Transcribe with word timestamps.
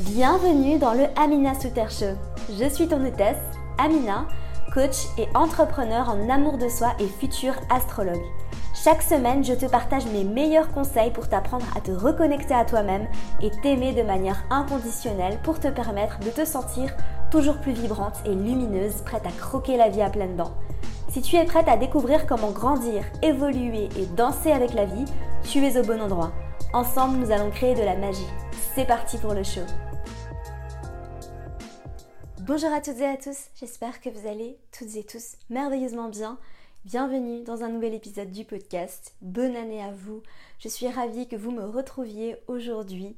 Bienvenue 0.00 0.78
dans 0.78 0.92
le 0.92 1.06
Amina 1.16 1.58
Souter 1.58 1.86
Show. 1.88 2.18
Je 2.60 2.68
suis 2.68 2.86
ton 2.86 3.02
hôtesse, 3.02 3.40
Amina, 3.78 4.26
coach 4.74 5.06
et 5.16 5.26
entrepreneur 5.34 6.10
en 6.10 6.28
amour 6.28 6.58
de 6.58 6.68
soi 6.68 6.88
et 7.00 7.06
futur 7.06 7.54
astrologue. 7.70 8.20
Chaque 8.74 9.00
semaine, 9.00 9.42
je 9.42 9.54
te 9.54 9.64
partage 9.64 10.04
mes 10.12 10.22
meilleurs 10.22 10.70
conseils 10.72 11.12
pour 11.12 11.30
t'apprendre 11.30 11.64
à 11.74 11.80
te 11.80 11.92
reconnecter 11.92 12.52
à 12.52 12.66
toi-même 12.66 13.08
et 13.40 13.50
t'aimer 13.62 13.94
de 13.94 14.02
manière 14.02 14.44
inconditionnelle 14.50 15.38
pour 15.42 15.60
te 15.60 15.68
permettre 15.68 16.18
de 16.20 16.28
te 16.28 16.44
sentir 16.44 16.94
toujours 17.30 17.56
plus 17.56 17.72
vibrante 17.72 18.20
et 18.26 18.34
lumineuse, 18.34 19.00
prête 19.00 19.24
à 19.26 19.30
croquer 19.30 19.78
la 19.78 19.88
vie 19.88 20.02
à 20.02 20.10
pleines 20.10 20.36
dents. 20.36 20.52
Si 21.08 21.22
tu 21.22 21.36
es 21.36 21.44
prête 21.44 21.68
à 21.68 21.78
découvrir 21.78 22.26
comment 22.26 22.50
grandir, 22.50 23.02
évoluer 23.22 23.88
et 23.98 24.04
danser 24.14 24.52
avec 24.52 24.74
la 24.74 24.84
vie, 24.84 25.06
tu 25.42 25.64
es 25.64 25.78
au 25.78 25.82
bon 25.82 26.02
endroit. 26.02 26.32
Ensemble, 26.74 27.16
nous 27.16 27.30
allons 27.30 27.50
créer 27.50 27.74
de 27.74 27.82
la 27.82 27.96
magie. 27.96 28.26
C'est 28.76 28.84
parti 28.84 29.16
pour 29.16 29.32
le 29.32 29.42
show. 29.42 29.62
Bonjour 32.42 32.70
à 32.70 32.82
toutes 32.82 32.98
et 32.98 33.06
à 33.06 33.16
tous, 33.16 33.46
j'espère 33.58 34.02
que 34.02 34.10
vous 34.10 34.28
allez 34.28 34.58
toutes 34.70 34.96
et 34.96 35.02
tous 35.02 35.36
merveilleusement 35.48 36.10
bien. 36.10 36.38
Bienvenue 36.84 37.42
dans 37.42 37.62
un 37.62 37.70
nouvel 37.70 37.94
épisode 37.94 38.30
du 38.30 38.44
podcast. 38.44 39.14
Bonne 39.22 39.56
année 39.56 39.82
à 39.82 39.92
vous. 39.92 40.22
Je 40.58 40.68
suis 40.68 40.88
ravie 40.88 41.26
que 41.26 41.36
vous 41.36 41.52
me 41.52 41.64
retrouviez 41.64 42.36
aujourd'hui 42.48 43.16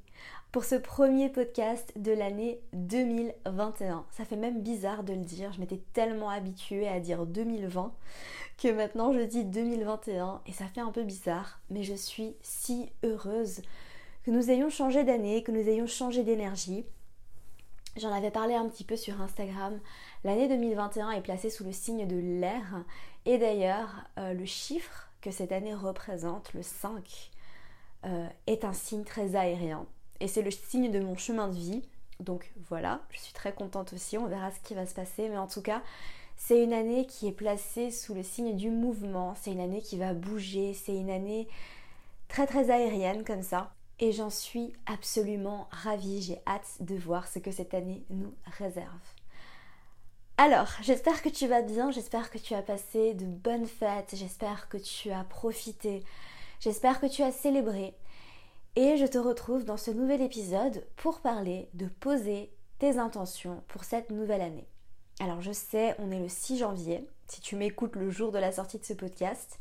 pour 0.52 0.64
ce 0.64 0.76
premier 0.76 1.28
podcast 1.28 1.92
de 1.96 2.12
l'année 2.12 2.60
2021. 2.74 4.06
Ça 4.12 4.24
fait 4.24 4.36
même 4.36 4.62
bizarre 4.62 5.02
de 5.02 5.12
le 5.12 5.24
dire, 5.24 5.52
je 5.52 5.58
m'étais 5.58 5.82
tellement 5.92 6.30
habituée 6.30 6.86
à 6.86 7.00
dire 7.00 7.26
2020 7.26 7.92
que 8.62 8.68
maintenant 8.68 9.12
je 9.12 9.22
dis 9.22 9.44
2021 9.44 10.40
et 10.46 10.52
ça 10.52 10.66
fait 10.66 10.80
un 10.80 10.92
peu 10.92 11.02
bizarre, 11.02 11.58
mais 11.68 11.82
je 11.82 11.94
suis 11.94 12.36
si 12.42 12.92
heureuse 13.02 13.62
que 14.28 14.32
nous 14.34 14.50
ayons 14.50 14.68
changé 14.68 15.04
d'année, 15.04 15.42
que 15.42 15.52
nous 15.52 15.66
ayons 15.70 15.86
changé 15.86 16.22
d'énergie 16.22 16.84
J'en 17.96 18.12
avais 18.12 18.30
parlé 18.30 18.54
un 18.54 18.68
petit 18.68 18.84
peu 18.84 18.94
sur 18.94 19.22
Instagram. 19.22 19.80
L'année 20.22 20.48
2021 20.48 21.12
est 21.12 21.22
placée 21.22 21.48
sous 21.48 21.64
le 21.64 21.72
signe 21.72 22.06
de 22.06 22.16
l'air. 22.16 22.84
Et 23.24 23.38
d'ailleurs, 23.38 23.88
euh, 24.18 24.34
le 24.34 24.44
chiffre 24.44 25.08
que 25.22 25.30
cette 25.30 25.50
année 25.50 25.74
représente, 25.74 26.52
le 26.52 26.62
5, 26.62 27.30
euh, 28.04 28.28
est 28.46 28.66
un 28.66 28.74
signe 28.74 29.02
très 29.02 29.34
aérien. 29.34 29.86
Et 30.20 30.28
c'est 30.28 30.42
le 30.42 30.50
signe 30.50 30.90
de 30.90 31.00
mon 31.00 31.16
chemin 31.16 31.48
de 31.48 31.56
vie. 31.56 31.82
Donc 32.20 32.52
voilà, 32.68 33.00
je 33.08 33.20
suis 33.20 33.32
très 33.32 33.54
contente 33.54 33.94
aussi. 33.94 34.18
On 34.18 34.26
verra 34.26 34.50
ce 34.50 34.60
qui 34.60 34.74
va 34.74 34.84
se 34.84 34.94
passer. 34.94 35.30
Mais 35.30 35.38
en 35.38 35.46
tout 35.46 35.62
cas, 35.62 35.82
c'est 36.36 36.62
une 36.62 36.74
année 36.74 37.06
qui 37.06 37.28
est 37.28 37.32
placée 37.32 37.90
sous 37.90 38.12
le 38.12 38.22
signe 38.22 38.54
du 38.54 38.70
mouvement. 38.70 39.34
C'est 39.40 39.52
une 39.52 39.60
année 39.60 39.80
qui 39.80 39.96
va 39.96 40.12
bouger. 40.12 40.74
C'est 40.74 40.94
une 40.94 41.10
année 41.10 41.48
très 42.28 42.46
très 42.46 42.70
aérienne 42.70 43.24
comme 43.24 43.42
ça 43.42 43.72
et 44.00 44.12
j'en 44.12 44.30
suis 44.30 44.72
absolument 44.86 45.68
ravie. 45.70 46.22
J'ai 46.22 46.40
hâte 46.46 46.76
de 46.80 46.94
voir 46.94 47.28
ce 47.28 47.38
que 47.38 47.50
cette 47.50 47.74
année 47.74 48.04
nous 48.10 48.34
réserve. 48.58 49.14
Alors, 50.36 50.68
j'espère 50.82 51.20
que 51.22 51.28
tu 51.28 51.48
vas 51.48 51.62
bien, 51.62 51.90
j'espère 51.90 52.30
que 52.30 52.38
tu 52.38 52.54
as 52.54 52.62
passé 52.62 53.14
de 53.14 53.26
bonnes 53.26 53.66
fêtes, 53.66 54.14
j'espère 54.14 54.68
que 54.68 54.76
tu 54.76 55.10
as 55.10 55.24
profité, 55.24 56.04
j'espère 56.60 57.00
que 57.00 57.06
tu 57.06 57.22
as 57.22 57.32
célébré. 57.32 57.94
Et 58.76 58.96
je 58.96 59.06
te 59.06 59.18
retrouve 59.18 59.64
dans 59.64 59.76
ce 59.76 59.90
nouvel 59.90 60.22
épisode 60.22 60.86
pour 60.94 61.20
parler 61.20 61.68
de 61.74 61.86
poser 61.86 62.52
tes 62.78 62.98
intentions 62.98 63.64
pour 63.66 63.82
cette 63.82 64.10
nouvelle 64.10 64.40
année. 64.40 64.68
Alors 65.18 65.40
je 65.40 65.50
sais, 65.50 65.96
on 65.98 66.12
est 66.12 66.20
le 66.20 66.28
6 66.28 66.58
janvier, 66.58 67.04
si 67.26 67.40
tu 67.40 67.56
m'écoutes 67.56 67.96
le 67.96 68.10
jour 68.10 68.30
de 68.30 68.38
la 68.38 68.52
sortie 68.52 68.78
de 68.78 68.84
ce 68.84 68.92
podcast, 68.92 69.58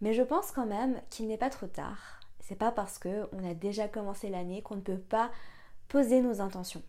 mais 0.00 0.14
je 0.14 0.22
pense 0.22 0.50
quand 0.50 0.66
même 0.66 1.00
qu'il 1.10 1.28
n'est 1.28 1.38
pas 1.38 1.50
trop 1.50 1.68
tard 1.68 2.21
c'est 2.42 2.56
pas 2.56 2.72
parce 2.72 2.98
qu'on 2.98 3.48
a 3.48 3.54
déjà 3.54 3.88
commencé 3.88 4.28
l'année 4.28 4.62
qu'on 4.62 4.76
ne 4.76 4.80
peut 4.82 4.98
pas 4.98 5.30
poser 5.88 6.20
nos 6.20 6.40
intentions. 6.40 6.82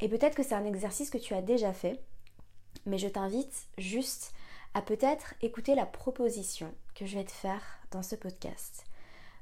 Et 0.00 0.08
peut-être 0.08 0.34
que 0.34 0.42
c'est 0.42 0.54
un 0.54 0.64
exercice 0.64 1.10
que 1.10 1.18
tu 1.18 1.32
as 1.34 1.42
déjà 1.42 1.72
fait, 1.72 2.02
mais 2.86 2.98
je 2.98 3.08
t'invite 3.08 3.68
juste 3.78 4.34
à 4.74 4.82
peut-être 4.82 5.34
écouter 5.42 5.74
la 5.74 5.86
proposition 5.86 6.72
que 6.94 7.06
je 7.06 7.18
vais 7.18 7.24
te 7.24 7.32
faire 7.32 7.62
dans 7.90 8.02
ce 8.02 8.16
podcast. 8.16 8.84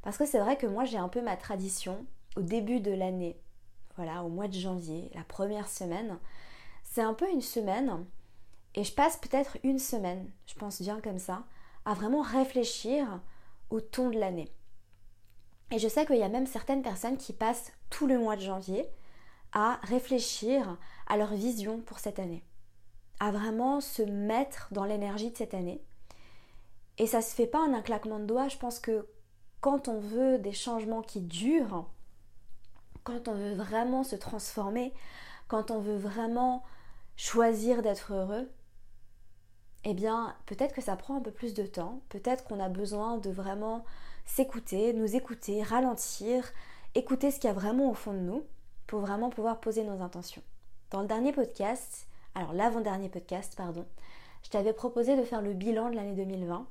Parce 0.02 0.16
que 0.16 0.26
c'est 0.26 0.38
vrai 0.38 0.56
que 0.56 0.66
moi 0.66 0.84
j'ai 0.84 0.98
un 0.98 1.08
peu 1.08 1.22
ma 1.22 1.36
tradition 1.36 2.06
au 2.36 2.42
début 2.42 2.80
de 2.80 2.92
l'année, 2.92 3.40
voilà, 3.96 4.22
au 4.24 4.28
mois 4.28 4.48
de 4.48 4.54
janvier, 4.54 5.10
la 5.14 5.24
première 5.24 5.68
semaine. 5.68 6.18
C'est 6.84 7.02
un 7.02 7.14
peu 7.14 7.30
une 7.30 7.42
semaine, 7.42 8.06
et 8.74 8.84
je 8.84 8.94
passe 8.94 9.16
peut-être 9.16 9.58
une 9.64 9.78
semaine, 9.78 10.30
je 10.46 10.54
pense 10.54 10.80
bien 10.80 11.00
comme 11.00 11.18
ça, 11.18 11.44
à 11.84 11.94
vraiment 11.94 12.22
réfléchir 12.22 13.20
au 13.70 13.80
ton 13.80 14.10
de 14.10 14.18
l'année. 14.18 14.50
Et 15.70 15.78
je 15.78 15.88
sais 15.88 16.06
qu'il 16.06 16.16
y 16.16 16.22
a 16.22 16.28
même 16.28 16.46
certaines 16.46 16.82
personnes 16.82 17.18
qui 17.18 17.32
passent 17.32 17.72
tout 17.90 18.06
le 18.06 18.18
mois 18.18 18.36
de 18.36 18.42
janvier 18.42 18.88
à 19.52 19.80
réfléchir 19.82 20.78
à 21.06 21.16
leur 21.16 21.34
vision 21.34 21.80
pour 21.80 21.98
cette 21.98 22.18
année, 22.18 22.44
à 23.20 23.30
vraiment 23.30 23.80
se 23.80 24.02
mettre 24.02 24.68
dans 24.72 24.84
l'énergie 24.84 25.30
de 25.30 25.36
cette 25.36 25.54
année. 25.54 25.82
Et 26.98 27.06
ça 27.06 27.22
se 27.22 27.34
fait 27.34 27.46
pas 27.46 27.60
en 27.60 27.74
un 27.74 27.82
claquement 27.82 28.18
de 28.18 28.24
doigts. 28.24 28.48
Je 28.48 28.56
pense 28.56 28.78
que 28.78 29.06
quand 29.60 29.88
on 29.88 30.00
veut 30.00 30.38
des 30.38 30.52
changements 30.52 31.02
qui 31.02 31.20
durent, 31.20 31.88
quand 33.04 33.28
on 33.28 33.34
veut 33.34 33.54
vraiment 33.54 34.04
se 34.04 34.16
transformer, 34.16 34.92
quand 35.48 35.70
on 35.70 35.80
veut 35.80 35.96
vraiment 35.96 36.62
choisir 37.16 37.82
d'être 37.82 38.12
heureux, 38.12 38.50
eh 39.84 39.94
bien 39.94 40.36
peut-être 40.46 40.74
que 40.74 40.82
ça 40.82 40.96
prend 40.96 41.16
un 41.16 41.20
peu 41.20 41.30
plus 41.30 41.54
de 41.54 41.64
temps, 41.64 42.02
peut-être 42.08 42.44
qu'on 42.44 42.60
a 42.60 42.68
besoin 42.68 43.18
de 43.18 43.30
vraiment 43.30 43.84
s'écouter, 44.28 44.92
nous 44.92 45.16
écouter, 45.16 45.62
ralentir, 45.62 46.52
écouter 46.94 47.30
ce 47.30 47.40
qu'il 47.40 47.48
y 47.48 47.50
a 47.50 47.54
vraiment 47.54 47.90
au 47.90 47.94
fond 47.94 48.12
de 48.12 48.18
nous 48.18 48.44
pour 48.86 49.00
vraiment 49.00 49.30
pouvoir 49.30 49.58
poser 49.58 49.82
nos 49.82 50.02
intentions. 50.02 50.42
Dans 50.90 51.00
le 51.00 51.08
dernier 51.08 51.32
podcast, 51.32 52.06
alors 52.34 52.52
l'avant-dernier 52.52 53.08
podcast, 53.08 53.54
pardon, 53.56 53.86
je 54.44 54.50
t'avais 54.50 54.72
proposé 54.72 55.16
de 55.16 55.24
faire 55.24 55.42
le 55.42 55.54
bilan 55.54 55.90
de 55.90 55.96
l'année 55.96 56.14
2020. 56.14 56.66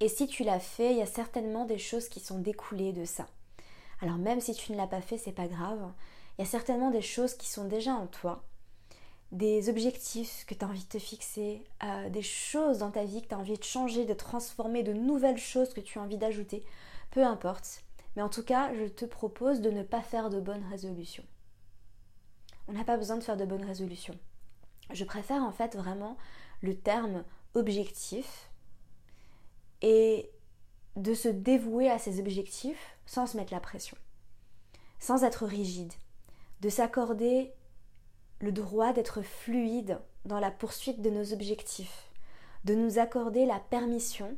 Et 0.00 0.08
si 0.08 0.26
tu 0.26 0.42
l'as 0.42 0.60
fait, 0.60 0.92
il 0.92 0.98
y 0.98 1.02
a 1.02 1.06
certainement 1.06 1.64
des 1.64 1.78
choses 1.78 2.08
qui 2.08 2.20
sont 2.20 2.38
découlées 2.38 2.92
de 2.92 3.04
ça. 3.04 3.26
Alors 4.00 4.16
même 4.16 4.40
si 4.40 4.54
tu 4.54 4.72
ne 4.72 4.76
l'as 4.76 4.86
pas 4.86 5.00
fait, 5.00 5.18
c'est 5.18 5.32
pas 5.32 5.48
grave. 5.48 5.92
Il 6.38 6.44
y 6.44 6.48
a 6.48 6.50
certainement 6.50 6.90
des 6.90 7.02
choses 7.02 7.34
qui 7.34 7.48
sont 7.48 7.66
déjà 7.66 7.92
en 7.92 8.06
toi 8.06 8.42
des 9.32 9.70
objectifs 9.70 10.44
que 10.46 10.54
tu 10.54 10.64
as 10.64 10.68
envie 10.68 10.84
de 10.84 10.88
te 10.88 10.98
fixer, 10.98 11.64
euh, 11.82 12.10
des 12.10 12.22
choses 12.22 12.78
dans 12.78 12.90
ta 12.90 13.04
vie 13.04 13.22
que 13.22 13.28
tu 13.28 13.34
as 13.34 13.38
envie 13.38 13.56
de 13.56 13.64
changer, 13.64 14.04
de 14.04 14.12
transformer, 14.12 14.82
de 14.82 14.92
nouvelles 14.92 15.38
choses 15.38 15.72
que 15.72 15.80
tu 15.80 15.98
as 15.98 16.02
envie 16.02 16.18
d'ajouter, 16.18 16.64
peu 17.10 17.24
importe. 17.24 17.82
Mais 18.14 18.22
en 18.22 18.28
tout 18.28 18.44
cas, 18.44 18.74
je 18.74 18.84
te 18.84 19.06
propose 19.06 19.62
de 19.62 19.70
ne 19.70 19.82
pas 19.82 20.02
faire 20.02 20.28
de 20.28 20.38
bonnes 20.38 20.64
résolutions. 20.70 21.24
On 22.68 22.74
n'a 22.74 22.84
pas 22.84 22.98
besoin 22.98 23.16
de 23.16 23.22
faire 23.22 23.38
de 23.38 23.46
bonnes 23.46 23.64
résolutions. 23.64 24.18
Je 24.92 25.04
préfère 25.04 25.42
en 25.42 25.50
fait 25.50 25.74
vraiment 25.76 26.18
le 26.60 26.76
terme 26.76 27.24
objectif 27.54 28.50
et 29.80 30.30
de 30.96 31.14
se 31.14 31.28
dévouer 31.28 31.90
à 31.90 31.98
ces 31.98 32.20
objectifs 32.20 32.98
sans 33.06 33.26
se 33.26 33.38
mettre 33.38 33.54
la 33.54 33.60
pression, 33.60 33.96
sans 34.98 35.24
être 35.24 35.46
rigide, 35.46 35.92
de 36.60 36.68
s'accorder 36.68 37.54
le 38.42 38.52
droit 38.52 38.92
d'être 38.92 39.22
fluide 39.22 39.98
dans 40.24 40.40
la 40.40 40.50
poursuite 40.50 41.00
de 41.00 41.10
nos 41.10 41.32
objectifs, 41.32 42.10
de 42.64 42.74
nous 42.74 42.98
accorder 42.98 43.46
la 43.46 43.60
permission 43.60 44.36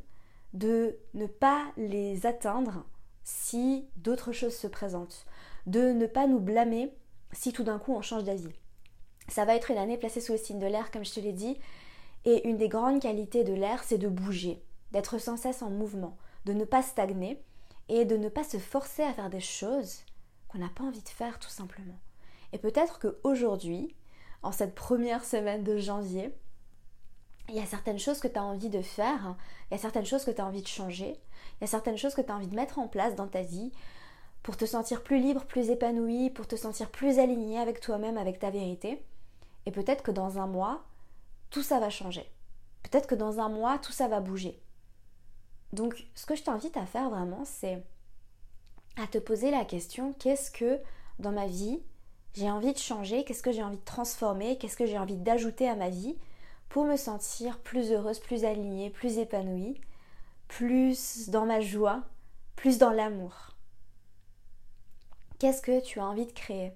de 0.53 0.95
ne 1.13 1.25
pas 1.25 1.65
les 1.75 2.25
atteindre 2.25 2.85
si 3.23 3.87
d'autres 3.97 4.31
choses 4.31 4.55
se 4.55 4.67
présentent, 4.67 5.25
de 5.65 5.91
ne 5.91 6.05
pas 6.05 6.27
nous 6.27 6.39
blâmer 6.39 6.93
si 7.33 7.51
tout 7.51 7.63
d'un 7.63 7.79
coup 7.79 7.93
on 7.93 8.01
change 8.01 8.23
d'avis. 8.23 8.53
Ça 9.27 9.43
va 9.43 9.55
être 9.55 9.71
une 9.71 9.77
année 9.77 9.97
placée 9.97 10.21
sous 10.21 10.33
le 10.33 10.37
signe 10.37 10.59
de 10.59 10.67
l'air, 10.67 10.91
comme 10.91 11.03
je 11.03 11.13
te 11.13 11.19
l'ai 11.19 11.33
dit, 11.33 11.59
et 12.25 12.47
une 12.47 12.57
des 12.57 12.69
grandes 12.69 13.01
qualités 13.01 13.43
de 13.43 13.53
l'air, 13.53 13.83
c'est 13.83 13.97
de 13.97 14.07
bouger, 14.07 14.61
d'être 14.91 15.17
sans 15.17 15.35
cesse 15.35 15.63
en 15.63 15.71
mouvement, 15.71 16.15
de 16.45 16.53
ne 16.53 16.63
pas 16.63 16.83
stagner 16.83 17.41
et 17.89 18.05
de 18.05 18.17
ne 18.17 18.29
pas 18.29 18.43
se 18.43 18.57
forcer 18.57 19.01
à 19.01 19.13
faire 19.13 19.31
des 19.31 19.41
choses 19.41 20.03
qu'on 20.47 20.59
n'a 20.59 20.69
pas 20.69 20.83
envie 20.83 21.01
de 21.01 21.09
faire 21.09 21.39
tout 21.39 21.49
simplement. 21.49 21.97
Et 22.55 22.57
peut-être 22.57 22.99
qu'aujourd'hui, 22.99 23.93
en 24.41 24.53
cette 24.53 24.75
première 24.75 25.25
semaine 25.25 25.65
de 25.65 25.75
janvier, 25.75 26.33
il 27.49 27.55
y 27.55 27.59
a 27.59 27.65
certaines 27.65 27.99
choses 27.99 28.21
que 28.21 28.29
tu 28.29 28.39
as 28.39 28.43
envie 28.45 28.69
de 28.69 28.81
faire, 28.81 29.35
il 29.69 29.73
y 29.73 29.77
a 29.77 29.81
certaines 29.81 30.05
choses 30.05 30.23
que 30.23 30.31
tu 30.31 30.39
as 30.39 30.45
envie 30.45 30.61
de 30.61 30.67
changer, 30.67 31.19
il 31.57 31.61
y 31.61 31.63
a 31.65 31.67
certaines 31.67 31.97
choses 31.97 32.15
que 32.15 32.21
tu 32.21 32.31
as 32.31 32.35
envie 32.35 32.47
de 32.47 32.55
mettre 32.55 32.79
en 32.79 32.87
place 32.87 33.13
dans 33.13 33.27
ta 33.27 33.41
vie 33.41 33.73
pour 34.41 34.55
te 34.55 34.63
sentir 34.63 35.03
plus 35.03 35.19
libre, 35.19 35.43
plus 35.43 35.69
épanoui, 35.69 36.29
pour 36.29 36.47
te 36.47 36.55
sentir 36.55 36.89
plus 36.89 37.19
aligné 37.19 37.59
avec 37.59 37.81
toi-même, 37.81 38.17
avec 38.17 38.39
ta 38.39 38.51
vérité. 38.51 39.03
Et 39.65 39.71
peut-être 39.71 40.01
que 40.01 40.11
dans 40.11 40.39
un 40.39 40.47
mois, 40.47 40.85
tout 41.49 41.61
ça 41.61 41.81
va 41.81 41.89
changer. 41.89 42.31
Peut-être 42.83 43.07
que 43.07 43.15
dans 43.15 43.41
un 43.41 43.49
mois, 43.49 43.79
tout 43.79 43.91
ça 43.91 44.07
va 44.07 44.21
bouger. 44.21 44.61
Donc, 45.73 46.07
ce 46.15 46.25
que 46.25 46.35
je 46.35 46.43
t'invite 46.43 46.77
à 46.77 46.85
faire 46.85 47.09
vraiment, 47.09 47.43
c'est 47.43 47.83
à 48.95 49.07
te 49.07 49.17
poser 49.17 49.51
la 49.51 49.65
question, 49.65 50.13
qu'est-ce 50.13 50.51
que 50.51 50.79
dans 51.19 51.33
ma 51.33 51.47
vie 51.47 51.81
j'ai 52.35 52.51
envie 52.51 52.73
de 52.73 52.77
changer, 52.77 53.23
qu'est-ce 53.23 53.41
que 53.41 53.51
j'ai 53.51 53.63
envie 53.63 53.77
de 53.77 53.85
transformer, 53.85 54.57
qu'est-ce 54.57 54.75
que 54.75 54.85
j'ai 54.85 54.99
envie 54.99 55.15
d'ajouter 55.15 55.69
à 55.69 55.75
ma 55.75 55.89
vie 55.89 56.17
pour 56.67 56.83
me 56.83 56.97
sentir 56.97 57.59
plus 57.59 57.91
heureuse, 57.91 58.19
plus 58.19 58.43
alignée, 58.43 58.89
plus 58.89 59.17
épanouie, 59.17 59.79
plus 60.47 61.29
dans 61.29 61.45
ma 61.45 61.61
joie, 61.61 62.03
plus 62.55 62.77
dans 62.77 62.91
l'amour. 62.91 63.55
Qu'est-ce 65.39 65.61
que 65.61 65.81
tu 65.81 65.99
as 65.99 66.05
envie 66.05 66.25
de 66.25 66.31
créer 66.31 66.73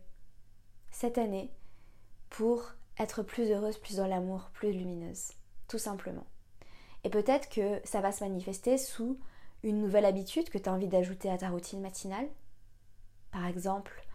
cette 0.91 1.17
année 1.17 1.51
pour 2.29 2.71
être 2.97 3.23
plus 3.23 3.51
heureuse, 3.51 3.77
plus 3.77 3.97
dans 3.97 4.07
l'amour, 4.07 4.49
plus 4.53 4.71
lumineuse, 4.71 5.31
tout 5.67 5.77
simplement? 5.77 6.25
Et 7.03 7.09
peut-être 7.09 7.49
que 7.49 7.81
ça 7.83 8.01
va 8.01 8.11
se 8.11 8.23
manifester 8.23 8.77
sous 8.77 9.19
une 9.63 9.81
nouvelle 9.81 10.05
habitude 10.05 10.49
que 10.49 10.57
tu 10.57 10.69
as 10.69 10.73
envie 10.73 10.87
d'ajouter 10.87 11.29
à 11.29 11.37
ta 11.37 11.49
routine 11.49 11.81
matinale. 11.81 12.27
Par 13.31 13.45
exemple, 13.45 14.05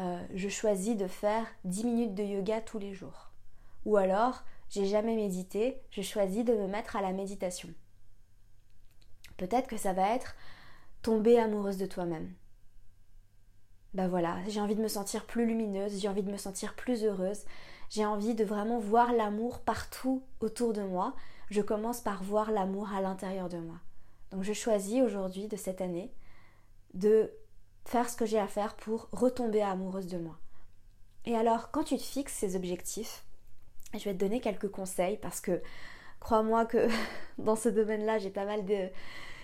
euh, 0.00 0.18
je 0.34 0.48
choisis 0.48 0.96
de 0.96 1.06
faire 1.06 1.46
10 1.64 1.84
minutes 1.84 2.14
de 2.14 2.24
yoga 2.24 2.60
tous 2.60 2.78
les 2.78 2.94
jours. 2.94 3.30
Ou 3.84 3.96
alors, 3.96 4.42
j'ai 4.70 4.86
jamais 4.86 5.14
médité, 5.14 5.82
je 5.90 6.00
choisis 6.00 6.44
de 6.44 6.54
me 6.54 6.66
mettre 6.66 6.96
à 6.96 7.02
la 7.02 7.12
méditation. 7.12 7.68
Peut-être 9.36 9.68
que 9.68 9.76
ça 9.76 9.92
va 9.92 10.14
être 10.14 10.36
tomber 11.02 11.38
amoureuse 11.38 11.76
de 11.76 11.86
toi-même. 11.86 12.32
Ben 13.92 14.08
voilà, 14.08 14.38
j'ai 14.48 14.60
envie 14.60 14.76
de 14.76 14.82
me 14.82 14.88
sentir 14.88 15.26
plus 15.26 15.46
lumineuse, 15.46 16.00
j'ai 16.00 16.08
envie 16.08 16.22
de 16.22 16.30
me 16.30 16.36
sentir 16.36 16.74
plus 16.76 17.04
heureuse, 17.04 17.44
j'ai 17.90 18.06
envie 18.06 18.34
de 18.34 18.44
vraiment 18.44 18.78
voir 18.78 19.12
l'amour 19.12 19.60
partout 19.60 20.22
autour 20.40 20.72
de 20.72 20.82
moi. 20.82 21.14
Je 21.50 21.60
commence 21.60 22.00
par 22.00 22.22
voir 22.22 22.52
l'amour 22.52 22.92
à 22.92 23.00
l'intérieur 23.00 23.48
de 23.48 23.58
moi. 23.58 23.80
Donc 24.30 24.44
je 24.44 24.52
choisis 24.52 25.02
aujourd'hui 25.02 25.48
de 25.48 25.56
cette 25.56 25.80
année 25.80 26.14
de 26.94 27.32
faire 27.90 28.08
ce 28.08 28.16
que 28.16 28.24
j'ai 28.24 28.38
à 28.38 28.46
faire 28.46 28.76
pour 28.76 29.08
retomber 29.10 29.62
amoureuse 29.62 30.06
de 30.06 30.16
moi. 30.16 30.38
Et 31.26 31.34
alors, 31.34 31.72
quand 31.72 31.82
tu 31.82 31.96
te 31.96 32.02
fixes 32.02 32.34
ces 32.34 32.54
objectifs, 32.54 33.24
je 33.94 34.04
vais 34.04 34.14
te 34.14 34.18
donner 34.18 34.40
quelques 34.40 34.70
conseils 34.70 35.16
parce 35.16 35.40
que 35.40 35.60
crois-moi 36.20 36.66
que 36.66 36.86
dans 37.38 37.56
ce 37.56 37.68
domaine-là, 37.68 38.18
j'ai 38.18 38.30
pas 38.30 38.44
mal 38.44 38.64
de 38.64 38.88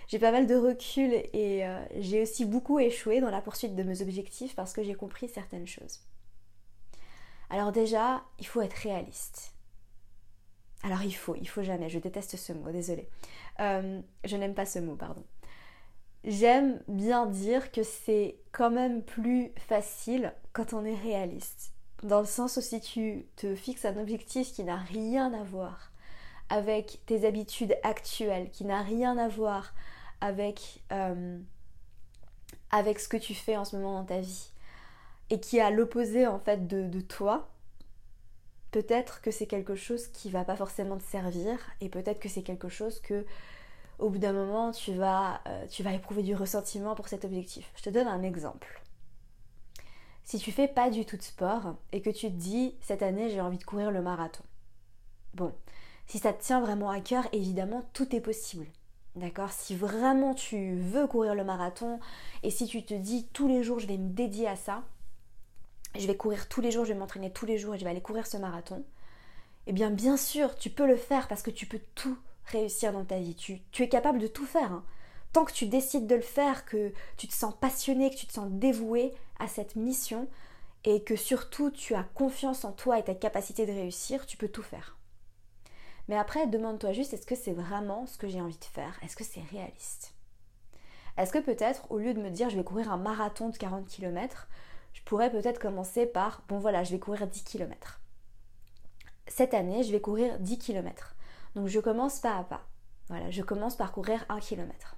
j'ai 0.06 0.20
pas 0.20 0.30
mal 0.30 0.46
de 0.46 0.54
recul 0.54 1.12
et 1.32 1.66
euh, 1.66 1.84
j'ai 1.98 2.22
aussi 2.22 2.44
beaucoup 2.44 2.78
échoué 2.78 3.20
dans 3.20 3.30
la 3.30 3.40
poursuite 3.40 3.74
de 3.74 3.82
mes 3.82 4.00
objectifs 4.00 4.54
parce 4.54 4.72
que 4.72 4.84
j'ai 4.84 4.94
compris 4.94 5.28
certaines 5.28 5.66
choses. 5.66 5.98
Alors 7.50 7.72
déjà, 7.72 8.22
il 8.38 8.46
faut 8.46 8.60
être 8.60 8.74
réaliste. 8.74 9.54
Alors 10.84 11.02
il 11.02 11.16
faut, 11.16 11.34
il 11.34 11.48
faut 11.48 11.64
jamais, 11.64 11.88
je 11.90 11.98
déteste 11.98 12.36
ce 12.36 12.52
mot, 12.52 12.70
désolé. 12.70 13.08
Euh, 13.58 14.00
je 14.22 14.36
n'aime 14.36 14.54
pas 14.54 14.66
ce 14.66 14.78
mot, 14.78 14.94
pardon. 14.94 15.24
J'aime 16.26 16.80
bien 16.88 17.26
dire 17.26 17.70
que 17.70 17.84
c'est 17.84 18.36
quand 18.50 18.70
même 18.70 19.04
plus 19.04 19.52
facile 19.68 20.34
quand 20.52 20.72
on 20.72 20.84
est 20.84 20.96
réaliste. 20.96 21.72
Dans 22.02 22.18
le 22.18 22.26
sens 22.26 22.56
où 22.56 22.60
si 22.60 22.80
tu 22.80 23.26
te 23.36 23.54
fixes 23.54 23.84
un 23.84 23.96
objectif 23.96 24.52
qui 24.52 24.64
n'a 24.64 24.76
rien 24.76 25.32
à 25.32 25.44
voir 25.44 25.92
avec 26.48 26.98
tes 27.06 27.24
habitudes 27.26 27.76
actuelles, 27.84 28.50
qui 28.50 28.64
n'a 28.64 28.82
rien 28.82 29.16
à 29.18 29.28
voir 29.28 29.72
avec, 30.20 30.82
euh, 30.90 31.38
avec 32.72 32.98
ce 32.98 33.08
que 33.08 33.16
tu 33.16 33.34
fais 33.34 33.56
en 33.56 33.64
ce 33.64 33.76
moment 33.76 34.00
dans 34.00 34.06
ta 34.06 34.20
vie, 34.20 34.50
et 35.30 35.38
qui 35.38 35.58
est 35.58 35.62
à 35.62 35.70
l'opposé 35.70 36.26
en 36.26 36.40
fait 36.40 36.66
de, 36.66 36.88
de 36.88 37.00
toi, 37.00 37.48
peut-être 38.72 39.20
que 39.20 39.30
c'est 39.30 39.46
quelque 39.46 39.76
chose 39.76 40.08
qui 40.08 40.28
va 40.28 40.44
pas 40.44 40.56
forcément 40.56 40.96
te 40.96 41.04
servir, 41.04 41.58
et 41.80 41.88
peut-être 41.88 42.18
que 42.18 42.28
c'est 42.28 42.42
quelque 42.42 42.68
chose 42.68 43.00
que 43.00 43.24
au 43.98 44.10
bout 44.10 44.18
d'un 44.18 44.32
moment, 44.32 44.72
tu 44.72 44.92
vas, 44.92 45.40
euh, 45.46 45.66
tu 45.68 45.82
vas 45.82 45.92
éprouver 45.92 46.22
du 46.22 46.34
ressentiment 46.34 46.94
pour 46.94 47.08
cet 47.08 47.24
objectif. 47.24 47.70
Je 47.76 47.82
te 47.82 47.90
donne 47.90 48.08
un 48.08 48.22
exemple. 48.22 48.82
Si 50.24 50.38
tu 50.38 50.50
fais 50.50 50.68
pas 50.68 50.90
du 50.90 51.04
tout 51.04 51.16
de 51.16 51.22
sport 51.22 51.76
et 51.92 52.02
que 52.02 52.10
tu 52.10 52.26
te 52.26 52.36
dis 52.36 52.74
cette 52.80 53.02
année 53.02 53.30
j'ai 53.30 53.40
envie 53.40 53.58
de 53.58 53.64
courir 53.64 53.92
le 53.92 54.02
marathon. 54.02 54.42
Bon, 55.34 55.54
si 56.06 56.18
ça 56.18 56.32
te 56.32 56.42
tient 56.42 56.60
vraiment 56.60 56.90
à 56.90 57.00
cœur, 57.00 57.28
évidemment 57.32 57.88
tout 57.92 58.14
est 58.14 58.20
possible. 58.20 58.66
D'accord? 59.14 59.52
Si 59.52 59.76
vraiment 59.76 60.34
tu 60.34 60.76
veux 60.76 61.06
courir 61.06 61.34
le 61.34 61.44
marathon 61.44 62.00
et 62.42 62.50
si 62.50 62.66
tu 62.66 62.84
te 62.84 62.92
dis 62.92 63.28
tous 63.32 63.46
les 63.46 63.62
jours 63.62 63.78
je 63.78 63.86
vais 63.86 63.96
me 63.96 64.10
dédier 64.10 64.48
à 64.48 64.56
ça, 64.56 64.82
je 65.94 66.06
vais 66.06 66.16
courir 66.16 66.48
tous 66.48 66.60
les 66.60 66.72
jours, 66.72 66.84
je 66.84 66.92
vais 66.92 66.98
m'entraîner 66.98 67.32
tous 67.32 67.46
les 67.46 67.56
jours 67.56 67.74
et 67.74 67.78
je 67.78 67.84
vais 67.84 67.90
aller 67.90 68.02
courir 68.02 68.26
ce 68.26 68.36
marathon, 68.36 68.84
eh 69.68 69.72
bien 69.72 69.90
bien 69.90 70.16
sûr 70.16 70.56
tu 70.56 70.70
peux 70.70 70.86
le 70.86 70.96
faire 70.96 71.28
parce 71.28 71.42
que 71.42 71.52
tu 71.52 71.66
peux 71.66 71.80
tout 71.94 72.18
réussir 72.46 72.92
dans 72.92 73.04
ta 73.04 73.18
vie. 73.18 73.34
Tu, 73.34 73.82
es 73.82 73.88
capable 73.88 74.18
de 74.18 74.26
tout 74.26 74.46
faire. 74.46 74.72
Hein. 74.72 74.84
Tant 75.32 75.44
que 75.44 75.52
tu 75.52 75.66
décides 75.66 76.06
de 76.06 76.14
le 76.14 76.22
faire, 76.22 76.64
que 76.64 76.92
tu 77.16 77.28
te 77.28 77.34
sens 77.34 77.54
passionné, 77.54 78.10
que 78.10 78.16
tu 78.16 78.26
te 78.26 78.32
sens 78.32 78.50
dévoué 78.50 79.12
à 79.38 79.48
cette 79.48 79.76
mission 79.76 80.28
et 80.84 81.02
que 81.02 81.16
surtout 81.16 81.70
tu 81.70 81.94
as 81.94 82.04
confiance 82.04 82.64
en 82.64 82.72
toi 82.72 82.98
et 82.98 83.04
ta 83.04 83.14
capacité 83.14 83.66
de 83.66 83.72
réussir, 83.72 84.26
tu 84.26 84.36
peux 84.36 84.48
tout 84.48 84.62
faire. 84.62 84.96
Mais 86.08 86.16
après, 86.16 86.46
demande-toi 86.46 86.92
juste, 86.92 87.12
est-ce 87.12 87.26
que 87.26 87.34
c'est 87.34 87.52
vraiment 87.52 88.06
ce 88.06 88.16
que 88.16 88.28
j'ai 88.28 88.40
envie 88.40 88.58
de 88.58 88.64
faire? 88.64 88.98
Est-ce 89.02 89.16
que 89.16 89.24
c'est 89.24 89.42
réaliste? 89.50 90.14
Est-ce 91.16 91.32
que 91.32 91.38
peut-être, 91.38 91.90
au 91.90 91.98
lieu 91.98 92.14
de 92.14 92.20
me 92.20 92.30
dire 92.30 92.50
je 92.50 92.56
vais 92.56 92.64
courir 92.64 92.92
un 92.92 92.96
marathon 92.96 93.48
de 93.48 93.56
40 93.56 93.88
km, 93.88 94.48
je 94.92 95.02
pourrais 95.02 95.30
peut-être 95.30 95.58
commencer 95.58 96.06
par, 96.06 96.42
bon 96.48 96.58
voilà, 96.58 96.84
je 96.84 96.92
vais 96.92 96.98
courir 96.98 97.26
10 97.26 97.42
km. 97.42 98.00
Cette 99.26 99.54
année, 99.54 99.82
je 99.82 99.90
vais 99.90 100.00
courir 100.00 100.38
10 100.38 100.58
km. 100.58 101.15
Donc 101.56 101.66
je 101.68 101.80
commence 101.80 102.20
pas 102.20 102.36
à 102.36 102.44
pas. 102.44 102.62
Voilà, 103.08 103.30
je 103.30 103.42
commence 103.42 103.76
par 103.76 103.90
courir 103.90 104.24
un 104.28 104.38
kilomètre. 104.38 104.96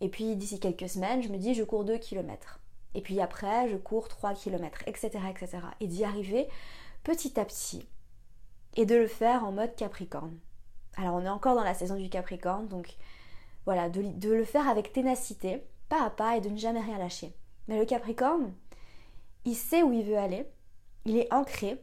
Et 0.00 0.08
puis 0.08 0.36
d'ici 0.36 0.60
quelques 0.60 0.88
semaines, 0.88 1.22
je 1.22 1.28
me 1.28 1.36
dis 1.36 1.52
je 1.52 1.64
cours 1.64 1.84
2 1.84 1.98
km. 1.98 2.60
Et 2.94 3.02
puis 3.02 3.20
après, 3.20 3.68
je 3.68 3.76
cours 3.76 4.08
3 4.08 4.34
km, 4.34 4.82
etc. 4.86 5.10
etc. 5.28 5.58
Et 5.80 5.88
d'y 5.88 6.04
arriver 6.04 6.48
petit 7.02 7.38
à 7.38 7.44
petit. 7.44 7.86
Et 8.76 8.86
de 8.86 8.94
le 8.94 9.08
faire 9.08 9.44
en 9.44 9.52
mode 9.52 9.74
Capricorne. 9.74 10.38
Alors 10.96 11.16
on 11.16 11.24
est 11.24 11.28
encore 11.28 11.56
dans 11.56 11.64
la 11.64 11.74
saison 11.74 11.96
du 11.96 12.08
Capricorne, 12.08 12.68
donc 12.68 12.96
voilà, 13.64 13.90
de 13.90 14.32
le 14.32 14.44
faire 14.44 14.68
avec 14.68 14.92
ténacité, 14.92 15.62
pas 15.88 16.04
à 16.04 16.10
pas, 16.10 16.36
et 16.36 16.40
de 16.40 16.48
ne 16.48 16.56
jamais 16.56 16.80
rien 16.80 16.98
lâcher. 16.98 17.34
Mais 17.68 17.78
le 17.78 17.84
Capricorne, 17.84 18.52
il 19.44 19.54
sait 19.54 19.82
où 19.82 19.92
il 19.92 20.04
veut 20.04 20.18
aller, 20.18 20.46
il 21.04 21.16
est 21.16 21.32
ancré, 21.32 21.82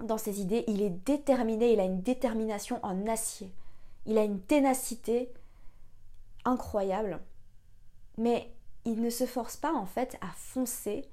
dans 0.00 0.18
ses 0.18 0.40
idées, 0.40 0.64
il 0.66 0.82
est 0.82 0.90
déterminé, 0.90 1.72
il 1.72 1.80
a 1.80 1.84
une 1.84 2.02
détermination 2.02 2.80
en 2.82 3.06
acier. 3.06 3.52
Il 4.06 4.18
a 4.18 4.24
une 4.24 4.40
ténacité 4.40 5.32
incroyable. 6.44 7.20
Mais 8.18 8.52
il 8.84 9.00
ne 9.00 9.10
se 9.10 9.26
force 9.26 9.56
pas 9.56 9.72
en 9.72 9.86
fait 9.86 10.16
à 10.20 10.28
foncer 10.36 11.08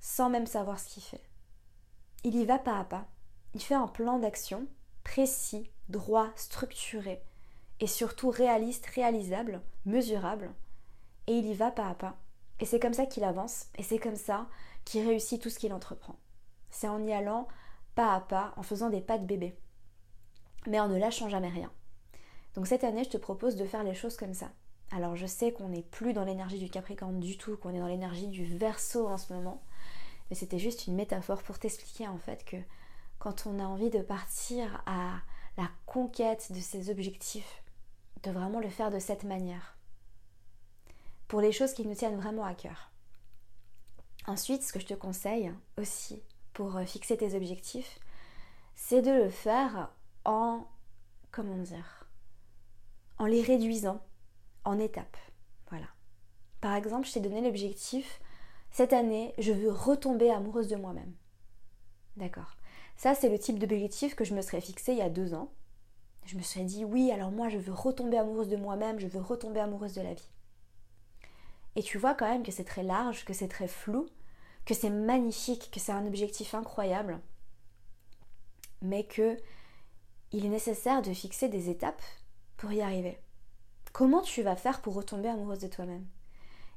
sans 0.00 0.30
même 0.30 0.46
savoir 0.46 0.78
ce 0.78 0.88
qu'il 0.88 1.02
fait. 1.02 1.22
Il 2.24 2.36
y 2.36 2.44
va 2.44 2.58
pas 2.58 2.78
à 2.78 2.84
pas. 2.84 3.06
Il 3.54 3.62
fait 3.62 3.74
un 3.74 3.88
plan 3.88 4.18
d'action 4.18 4.66
précis, 5.04 5.70
droit, 5.88 6.28
structuré 6.36 7.22
et 7.80 7.86
surtout 7.86 8.30
réaliste, 8.30 8.86
réalisable, 8.86 9.62
mesurable. 9.84 10.52
Et 11.26 11.32
il 11.38 11.46
y 11.46 11.54
va 11.54 11.70
pas 11.70 11.88
à 11.88 11.94
pas. 11.94 12.16
Et 12.60 12.66
c'est 12.66 12.80
comme 12.80 12.94
ça 12.94 13.06
qu'il 13.06 13.24
avance 13.24 13.66
et 13.76 13.82
c'est 13.82 13.98
comme 13.98 14.16
ça 14.16 14.46
qu'il 14.84 15.06
réussit 15.06 15.40
tout 15.40 15.50
ce 15.50 15.58
qu'il 15.58 15.72
entreprend. 15.72 16.16
C'est 16.70 16.88
en 16.88 17.04
y 17.04 17.12
allant 17.12 17.48
pas 17.98 18.14
à 18.14 18.20
pas, 18.20 18.54
en 18.56 18.62
faisant 18.62 18.90
des 18.90 19.00
pas 19.00 19.18
de 19.18 19.26
bébé, 19.26 19.58
mais 20.68 20.78
en 20.78 20.86
ne 20.86 20.96
lâchant 20.96 21.28
jamais 21.28 21.48
rien. 21.48 21.72
Donc 22.54 22.68
cette 22.68 22.84
année, 22.84 23.02
je 23.02 23.08
te 23.10 23.16
propose 23.16 23.56
de 23.56 23.64
faire 23.64 23.82
les 23.82 23.92
choses 23.92 24.16
comme 24.16 24.34
ça. 24.34 24.52
Alors 24.92 25.16
je 25.16 25.26
sais 25.26 25.50
qu'on 25.50 25.70
n'est 25.70 25.82
plus 25.82 26.12
dans 26.12 26.22
l'énergie 26.22 26.60
du 26.60 26.70
Capricorne 26.70 27.18
du 27.18 27.36
tout, 27.36 27.56
qu'on 27.56 27.74
est 27.74 27.80
dans 27.80 27.88
l'énergie 27.88 28.28
du 28.28 28.44
Verseau 28.44 29.08
en 29.08 29.18
ce 29.18 29.32
moment, 29.32 29.64
mais 30.30 30.36
c'était 30.36 30.60
juste 30.60 30.86
une 30.86 30.94
métaphore 30.94 31.42
pour 31.42 31.58
t'expliquer 31.58 32.06
en 32.06 32.18
fait 32.18 32.44
que 32.44 32.56
quand 33.18 33.46
on 33.46 33.58
a 33.58 33.64
envie 33.64 33.90
de 33.90 34.00
partir 34.00 34.80
à 34.86 35.18
la 35.56 35.68
conquête 35.84 36.52
de 36.52 36.60
ses 36.60 36.90
objectifs, 36.90 37.64
de 38.22 38.30
vraiment 38.30 38.60
le 38.60 38.70
faire 38.70 38.92
de 38.92 39.00
cette 39.00 39.24
manière. 39.24 39.76
Pour 41.26 41.40
les 41.40 41.50
choses 41.50 41.74
qui 41.74 41.84
nous 41.84 41.96
tiennent 41.96 42.20
vraiment 42.20 42.44
à 42.44 42.54
cœur. 42.54 42.92
Ensuite, 44.28 44.62
ce 44.62 44.72
que 44.72 44.78
je 44.78 44.86
te 44.86 44.94
conseille 44.94 45.52
aussi, 45.76 46.22
pour 46.58 46.76
euh, 46.76 46.84
fixer 46.84 47.16
tes 47.16 47.36
objectifs, 47.36 48.00
c'est 48.74 49.00
de 49.00 49.12
le 49.12 49.30
faire 49.30 49.92
en, 50.24 50.66
comment 51.30 51.56
dire, 51.56 52.08
en 53.16 53.26
les 53.26 53.42
réduisant 53.42 54.02
en 54.64 54.80
étapes. 54.80 55.16
Voilà. 55.70 55.86
Par 56.60 56.74
exemple, 56.74 57.06
je 57.06 57.12
t'ai 57.12 57.20
donné 57.20 57.42
l'objectif, 57.42 58.20
cette 58.72 58.92
année, 58.92 59.34
je 59.38 59.52
veux 59.52 59.70
retomber 59.70 60.32
amoureuse 60.32 60.66
de 60.66 60.74
moi-même. 60.74 61.14
D'accord. 62.16 62.56
Ça, 62.96 63.14
c'est 63.14 63.28
le 63.28 63.38
type 63.38 63.60
d'objectif 63.60 64.16
que 64.16 64.24
je 64.24 64.34
me 64.34 64.42
serais 64.42 64.60
fixé 64.60 64.90
il 64.90 64.98
y 64.98 65.02
a 65.02 65.10
deux 65.10 65.34
ans. 65.34 65.52
Je 66.24 66.36
me 66.36 66.42
serais 66.42 66.64
dit, 66.64 66.84
oui, 66.84 67.12
alors 67.12 67.30
moi, 67.30 67.48
je 67.48 67.58
veux 67.58 67.72
retomber 67.72 68.18
amoureuse 68.18 68.48
de 68.48 68.56
moi-même, 68.56 68.98
je 68.98 69.06
veux 69.06 69.20
retomber 69.20 69.60
amoureuse 69.60 69.94
de 69.94 70.02
la 70.02 70.14
vie. 70.14 70.28
Et 71.76 71.84
tu 71.84 71.98
vois 71.98 72.16
quand 72.16 72.28
même 72.28 72.42
que 72.42 72.50
c'est 72.50 72.64
très 72.64 72.82
large, 72.82 73.24
que 73.24 73.32
c'est 73.32 73.46
très 73.46 73.68
flou, 73.68 74.08
que 74.68 74.74
c'est 74.74 74.90
magnifique, 74.90 75.70
que 75.72 75.80
c'est 75.80 75.92
un 75.92 76.06
objectif 76.06 76.52
incroyable, 76.52 77.18
mais 78.82 79.04
que 79.04 79.38
il 80.30 80.44
est 80.44 80.50
nécessaire 80.50 81.00
de 81.00 81.14
fixer 81.14 81.48
des 81.48 81.70
étapes 81.70 82.02
pour 82.58 82.70
y 82.70 82.82
arriver. 82.82 83.18
Comment 83.94 84.20
tu 84.20 84.42
vas 84.42 84.56
faire 84.56 84.82
pour 84.82 84.92
retomber 84.92 85.30
amoureuse 85.30 85.60
de 85.60 85.68
toi-même? 85.68 86.06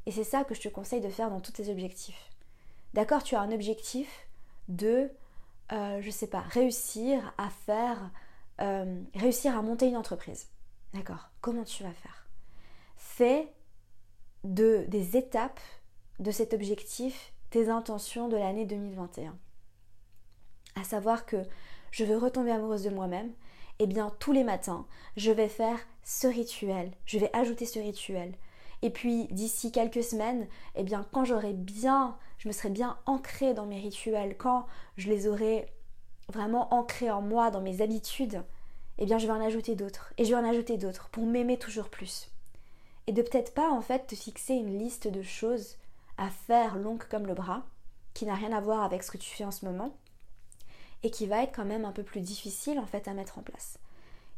Et 0.06 0.12
c'est 0.14 0.24
ça 0.24 0.46
que 0.46 0.56
je 0.56 0.62
te 0.62 0.70
conseille 0.70 1.02
de 1.02 1.10
faire 1.10 1.30
dans 1.30 1.42
tous 1.42 1.52
tes 1.52 1.70
objectifs. 1.70 2.30
D'accord, 2.94 3.24
tu 3.24 3.36
as 3.36 3.42
un 3.42 3.52
objectif 3.52 4.30
de, 4.70 5.12
euh, 5.74 6.02
je 6.02 6.10
sais 6.12 6.28
pas, 6.28 6.40
réussir 6.40 7.34
à 7.38 7.50
faire, 7.50 8.10
euh, 8.62 9.04
réussir 9.16 9.58
à 9.58 9.62
monter 9.62 9.90
une 9.90 9.98
entreprise. 9.98 10.48
D'accord, 10.94 11.30
comment 11.42 11.66
tu 11.66 11.84
vas 11.84 11.92
faire? 11.92 12.26
Fais 12.96 13.52
de, 14.46 14.86
des 14.88 15.18
étapes 15.18 15.60
de 16.20 16.32
cet 16.32 16.54
objectif 16.54 17.31
tes 17.52 17.70
intentions 17.70 18.30
de 18.30 18.38
l'année 18.38 18.66
2021. 18.66 19.38
à 20.76 20.86
savoir 20.86 21.26
que 21.26 21.44
je 21.92 22.06
veux 22.06 22.18
retomber 22.18 22.52
amoureuse 22.52 22.84
de 22.84 22.90
moi-même, 22.90 23.34
eh 23.80 23.88
bien 23.88 24.10
tous 24.20 24.32
les 24.32 24.46
matins, 24.46 24.88
je 25.18 25.32
vais 25.32 25.50
faire 25.50 25.78
ce 26.02 26.28
rituel, 26.28 26.94
je 27.06 27.20
vais 27.20 27.30
ajouter 27.36 27.66
ce 27.66 27.78
rituel. 27.78 28.36
Et 28.82 28.90
puis 28.90 29.28
d'ici 29.32 29.74
quelques 29.74 30.02
semaines, 30.02 30.48
eh 30.76 30.84
bien 30.84 31.06
quand 31.12 31.26
j'aurai 31.26 31.52
bien, 31.52 32.18
je 32.38 32.48
me 32.48 32.54
serai 32.54 32.70
bien 32.70 32.98
ancrée 33.06 33.54
dans 33.54 33.66
mes 33.66 33.82
rituels, 33.82 34.38
quand 34.38 34.66
je 34.96 35.10
les 35.10 35.28
aurai 35.28 35.68
vraiment 36.30 36.74
ancrés 36.74 37.12
en 37.12 37.22
moi, 37.22 37.52
dans 37.52 37.62
mes 37.62 37.82
habitudes, 37.82 38.42
eh 38.98 39.06
bien 39.06 39.18
je 39.18 39.28
vais 39.28 39.34
en 39.34 39.46
ajouter 39.46 39.76
d'autres 39.76 40.14
et 40.18 40.24
je 40.24 40.30
vais 40.30 40.42
en 40.42 40.50
ajouter 40.50 40.78
d'autres 40.78 41.10
pour 41.10 41.26
m'aimer 41.26 41.58
toujours 41.58 41.90
plus. 41.90 42.32
Et 43.08 43.12
de 43.12 43.22
peut-être 43.22 43.54
pas 43.54 43.70
en 43.70 43.82
fait 43.82 44.08
te 44.08 44.16
fixer 44.16 44.54
une 44.54 44.80
liste 44.80 45.10
de 45.10 45.22
choses 45.22 45.76
à 46.22 46.30
faire 46.30 46.78
longue 46.78 47.04
comme 47.08 47.26
le 47.26 47.34
bras, 47.34 47.66
qui 48.14 48.28
n'a 48.28 48.36
rien 48.36 48.52
à 48.52 48.62
voir 48.62 48.84
avec 48.84 49.02
ce 49.02 49.10
que 49.10 49.18
tu 49.18 49.32
fais 49.32 49.44
en 49.44 49.50
ce 49.50 49.66
moment, 49.66 49.98
et 51.02 51.10
qui 51.10 51.26
va 51.26 51.42
être 51.42 51.56
quand 51.56 51.66
même 51.66 51.84
un 51.84 51.92
peu 51.92 52.04
plus 52.04 52.22
difficile 52.22 52.78
en 52.78 52.86
fait 52.86 53.08
à 53.08 53.14
mettre 53.14 53.40
en 53.40 53.42
place. 53.42 53.80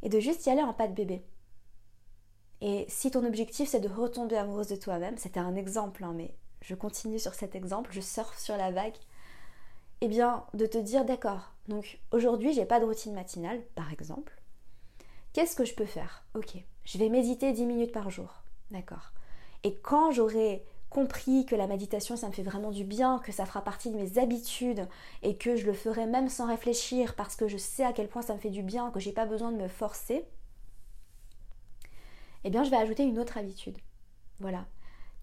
Et 0.02 0.08
de 0.08 0.18
juste 0.18 0.46
y 0.46 0.50
aller 0.50 0.62
en 0.62 0.72
pas 0.72 0.88
de 0.88 0.94
bébé. 0.94 1.22
Et 2.62 2.86
si 2.88 3.10
ton 3.10 3.26
objectif 3.26 3.68
c'est 3.68 3.80
de 3.80 3.88
retomber 3.88 4.38
amoureuse 4.38 4.68
de 4.68 4.76
toi-même, 4.76 5.18
c'était 5.18 5.40
un 5.40 5.56
exemple, 5.56 6.04
hein, 6.04 6.14
mais 6.14 6.34
je 6.62 6.74
continue 6.74 7.18
sur 7.18 7.34
cet 7.34 7.54
exemple, 7.54 7.92
je 7.92 8.00
surfe 8.00 8.38
sur 8.38 8.56
la 8.56 8.70
vague, 8.70 8.96
eh 10.00 10.08
bien 10.08 10.46
de 10.54 10.64
te 10.64 10.78
dire 10.78 11.04
d'accord, 11.04 11.52
donc 11.68 12.00
aujourd'hui 12.12 12.54
j'ai 12.54 12.64
pas 12.64 12.80
de 12.80 12.86
routine 12.86 13.12
matinale, 13.12 13.60
par 13.74 13.92
exemple. 13.92 14.40
Qu'est-ce 15.34 15.54
que 15.56 15.66
je 15.66 15.74
peux 15.74 15.84
faire? 15.84 16.24
Ok, 16.34 16.56
je 16.86 16.96
vais 16.96 17.10
méditer 17.10 17.52
10 17.52 17.66
minutes 17.66 17.92
par 17.92 18.08
jour. 18.08 18.42
D'accord. 18.70 19.12
Et 19.64 19.76
quand 19.76 20.12
j'aurai 20.12 20.64
compris 20.94 21.44
que 21.44 21.56
la 21.56 21.66
méditation 21.66 22.16
ça 22.16 22.28
me 22.28 22.32
fait 22.32 22.44
vraiment 22.44 22.70
du 22.70 22.84
bien, 22.84 23.18
que 23.18 23.32
ça 23.32 23.46
fera 23.46 23.62
partie 23.62 23.90
de 23.90 23.96
mes 23.96 24.16
habitudes 24.18 24.86
et 25.22 25.36
que 25.36 25.56
je 25.56 25.66
le 25.66 25.72
ferai 25.72 26.06
même 26.06 26.28
sans 26.28 26.46
réfléchir 26.46 27.16
parce 27.16 27.34
que 27.34 27.48
je 27.48 27.56
sais 27.58 27.84
à 27.84 27.92
quel 27.92 28.06
point 28.08 28.22
ça 28.22 28.32
me 28.32 28.38
fait 28.38 28.48
du 28.48 28.62
bien, 28.62 28.92
que 28.92 29.00
j'ai 29.00 29.12
pas 29.12 29.26
besoin 29.26 29.50
de 29.50 29.60
me 29.60 29.66
forcer, 29.66 30.24
eh 32.44 32.50
bien 32.50 32.62
je 32.62 32.70
vais 32.70 32.76
ajouter 32.76 33.02
une 33.02 33.18
autre 33.18 33.36
habitude. 33.36 33.76
Voilà. 34.38 34.66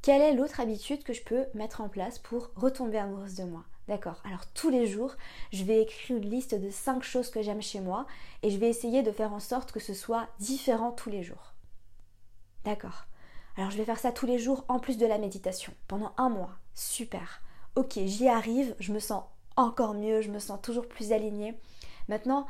Quelle 0.01 0.21
est 0.21 0.33
l'autre 0.33 0.59
habitude 0.59 1.03
que 1.03 1.13
je 1.13 1.23
peux 1.23 1.45
mettre 1.53 1.79
en 1.79 1.87
place 1.87 2.19
pour 2.19 2.51
retomber 2.57 2.97
amoureuse 2.97 3.35
de 3.35 3.45
moi? 3.45 3.63
D'accord. 3.87 4.21
Alors 4.25 4.45
tous 4.53 4.69
les 4.69 4.87
jours, 4.87 5.15
je 5.53 5.63
vais 5.63 5.81
écrire 5.81 6.17
une 6.17 6.29
liste 6.29 6.53
de 6.53 6.69
5 6.69 7.01
choses 7.01 7.29
que 7.29 7.41
j'aime 7.41 7.61
chez 7.61 7.79
moi 7.79 8.07
et 8.43 8.49
je 8.49 8.57
vais 8.57 8.69
essayer 8.69 9.03
de 9.03 9.11
faire 9.11 9.31
en 9.31 9.39
sorte 9.39 9.71
que 9.71 9.79
ce 9.79 9.93
soit 9.93 10.27
différent 10.39 10.91
tous 10.91 11.09
les 11.09 11.23
jours. 11.23 11.53
D'accord. 12.65 13.05
Alors 13.57 13.69
je 13.69 13.77
vais 13.77 13.85
faire 13.85 13.99
ça 13.99 14.11
tous 14.11 14.25
les 14.25 14.39
jours 14.39 14.65
en 14.67 14.79
plus 14.79 14.97
de 14.97 15.05
la 15.05 15.17
méditation, 15.17 15.73
pendant 15.87 16.13
un 16.17 16.29
mois. 16.29 16.55
Super. 16.73 17.41
Ok, 17.75 17.99
j'y 18.05 18.27
arrive, 18.27 18.75
je 18.79 18.93
me 18.93 18.99
sens 18.99 19.23
encore 19.55 19.93
mieux, 19.93 20.21
je 20.21 20.31
me 20.31 20.39
sens 20.39 20.61
toujours 20.61 20.87
plus 20.87 21.11
alignée. 21.11 21.57
Maintenant, 22.07 22.47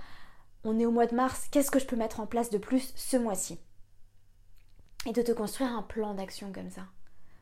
on 0.63 0.79
est 0.79 0.85
au 0.85 0.91
mois 0.91 1.07
de 1.07 1.15
mars, 1.15 1.47
qu'est-ce 1.51 1.71
que 1.71 1.79
je 1.79 1.85
peux 1.85 1.95
mettre 1.95 2.19
en 2.19 2.27
place 2.27 2.49
de 2.49 2.57
plus 2.57 2.93
ce 2.95 3.17
mois-ci? 3.17 3.59
Et 5.07 5.13
de 5.13 5.21
te 5.21 5.31
construire 5.31 5.75
un 5.75 5.81
plan 5.81 6.13
d'action 6.13 6.51
comme 6.51 6.69
ça, 6.69 6.85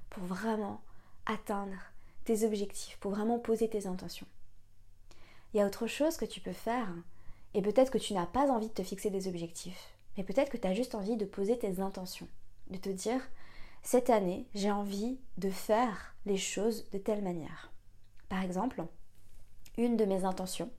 pour 0.10 0.24
vraiment 0.24 0.82
atteindre 1.26 1.78
tes 2.24 2.46
objectifs, 2.46 2.98
pour 3.00 3.12
vraiment 3.12 3.40
poser 3.40 3.70
tes 3.70 3.88
intentions. 3.88 4.28
Il 5.54 5.58
y 5.58 5.62
a 5.62 5.66
autre 5.66 5.88
chose 5.88 6.16
que 6.16 6.26
tu 6.26 6.40
peux 6.40 6.54
faire, 6.54 6.88
et 7.54 7.62
peut-être 7.62 7.92
que 7.92 7.98
tu 7.98 8.14
n'as 8.14 8.26
pas 8.26 8.50
envie 8.50 8.70
de 8.70 8.74
te 8.74 8.84
fixer 8.84 9.10
des 9.10 9.28
objectifs, 9.28 9.90
mais 10.16 10.24
peut-être 10.24 10.50
que 10.50 10.58
tu 10.58 10.68
as 10.68 10.74
juste 10.74 10.96
envie 10.96 11.18
de 11.18 11.26
poser 11.26 11.60
tes 11.60 11.82
intentions, 11.82 12.28
de 12.70 12.78
te 12.78 12.90
dire, 12.90 13.22
cette 13.82 14.10
année, 14.10 14.48
j'ai 14.54 14.72
envie 14.72 15.20
de 15.38 15.50
faire 15.50 16.16
les 16.26 16.38
choses 16.38 16.90
de 16.92 16.98
telle 16.98 17.24
manière. 17.24 17.72
Par 18.28 18.44
exemple, 18.44 18.84
une 19.78 19.98
de 19.98 20.06
mes 20.06 20.26
intentions, 20.26 20.72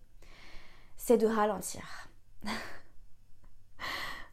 c'est 0.96 1.18
de 1.18 1.26
ralentir. 1.26 2.08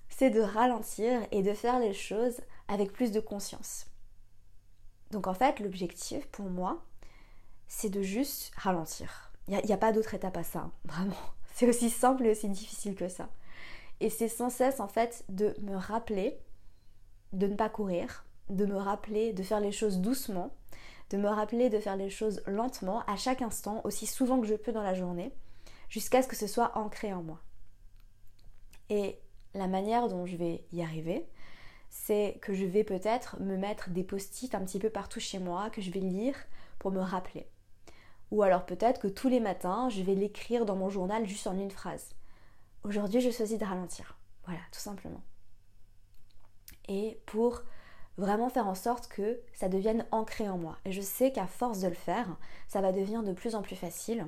c'est 0.10 0.30
de 0.30 0.42
ralentir 0.42 1.22
et 1.32 1.42
de 1.44 1.54
faire 1.54 1.80
les 1.80 1.94
choses 1.94 2.42
avec 2.68 2.92
plus 2.92 3.12
de 3.12 3.20
conscience. 3.20 3.86
Donc 5.12 5.28
en 5.28 5.34
fait, 5.34 5.60
l'objectif 5.60 6.28
pour 6.28 6.50
moi, 6.50 6.84
c'est 7.68 7.90
de 7.90 8.02
juste 8.02 8.52
ralentir. 8.56 9.32
Il 9.48 9.58
n'y 9.64 9.74
a, 9.74 9.78
pas 9.78 9.94
d'autre 9.94 10.14
étape 10.14 10.36
à 10.36 10.44
ça, 10.44 10.60
hein, 10.60 10.72
vraiment. 10.86 11.16
C'est 11.54 11.70
aussi 11.70 11.90
simple 11.90 12.26
et 12.26 12.32
aussi 12.32 12.50
difficile 12.50 12.96
que 12.96 13.08
ça. 13.08 13.30
Et 14.00 14.10
c'est 14.10 14.28
sans 14.28 14.50
cesse 14.50 14.80
en 14.80 14.88
fait 14.88 15.24
de 15.30 15.56
me 15.62 15.76
rappeler 15.76 16.38
de 17.34 17.48
ne 17.48 17.56
pas 17.56 17.70
courir, 17.70 18.26
de 18.50 18.66
me 18.66 18.78
rappeler 18.78 19.34
de 19.34 19.44
faire 19.44 19.60
les 19.60 19.72
choses 19.72 20.00
doucement, 20.00 20.54
de 21.10 21.18
me 21.18 21.30
rappeler 21.30 21.70
de 21.70 21.80
faire 21.80 21.96
les 21.96 22.10
choses 22.10 22.42
lentement, 22.48 23.04
à 23.08 23.16
chaque 23.16 23.42
instant, 23.42 23.82
aussi 23.84 24.06
souvent 24.06 24.40
que 24.40 24.48
je 24.48 24.56
peux 24.56 24.72
dans 24.72 24.84
la 24.84 24.94
journée, 24.94 25.32
jusqu'à 25.90 26.22
ce 26.22 26.28
que 26.28 26.36
ce 26.36 26.48
soit 26.48 26.78
ancré 26.78 27.14
en 27.14 27.24
moi. 27.24 27.40
Et 28.90 29.20
la 29.54 29.68
manière 29.68 30.08
dont 30.08 30.26
je 30.26 30.36
vais 30.36 30.66
y 30.72 30.82
arriver, 30.82 31.28
c'est 31.90 32.38
que 32.42 32.54
je 32.54 32.66
vais 32.66 32.84
peut-être 32.84 33.40
me 33.40 33.58
mettre 33.58 33.90
des 33.90 34.04
post-it 34.04 34.54
un 34.56 34.64
petit 34.64 34.80
peu 34.80 34.90
partout 34.90 35.20
chez 35.20 35.40
moi, 35.40 35.70
que 35.70 35.82
je 35.82 35.92
vais 35.92 36.00
lire 36.00 36.36
pour 36.80 36.92
me 36.92 37.00
rappeler. 37.00 37.48
Ou 38.32 38.44
alors 38.44 38.66
peut-être 38.66 39.00
que 39.00 39.08
tous 39.08 39.30
les 39.30 39.40
matins, 39.40 39.90
je 39.90 40.02
vais 40.02 40.16
l'écrire 40.16 40.66
dans 40.66 40.76
mon 40.76 40.90
journal 40.90 41.26
juste 41.26 41.48
en 41.48 41.58
une 41.58 41.72
phrase. 41.72 42.10
Aujourd'hui, 42.84 43.22
je 43.22 43.32
choisis 43.32 43.58
de 43.58 43.66
ralentir. 43.66 44.18
Voilà, 44.46 44.60
tout 44.72 44.80
simplement. 44.80 45.22
Et 46.90 47.20
pour 47.26 47.64
vraiment 48.18 48.50
faire 48.50 48.68
en 48.68 48.76
sorte 48.76 49.08
que 49.08 49.40
ça 49.54 49.70
devienne 49.70 50.06
ancré 50.12 50.50
en 50.50 50.58
moi. 50.58 50.78
Et 50.86 50.92
je 50.92 51.02
sais 51.02 51.32
qu'à 51.32 51.48
force 51.48 51.80
de 51.80 51.88
le 51.88 51.94
faire, 51.94 52.38
ça 52.68 52.82
va 52.82 52.92
devenir 52.92 53.24
de 53.24 53.34
plus 53.34 53.56
en 53.56 53.62
plus 53.62 53.76
facile. 53.76 54.26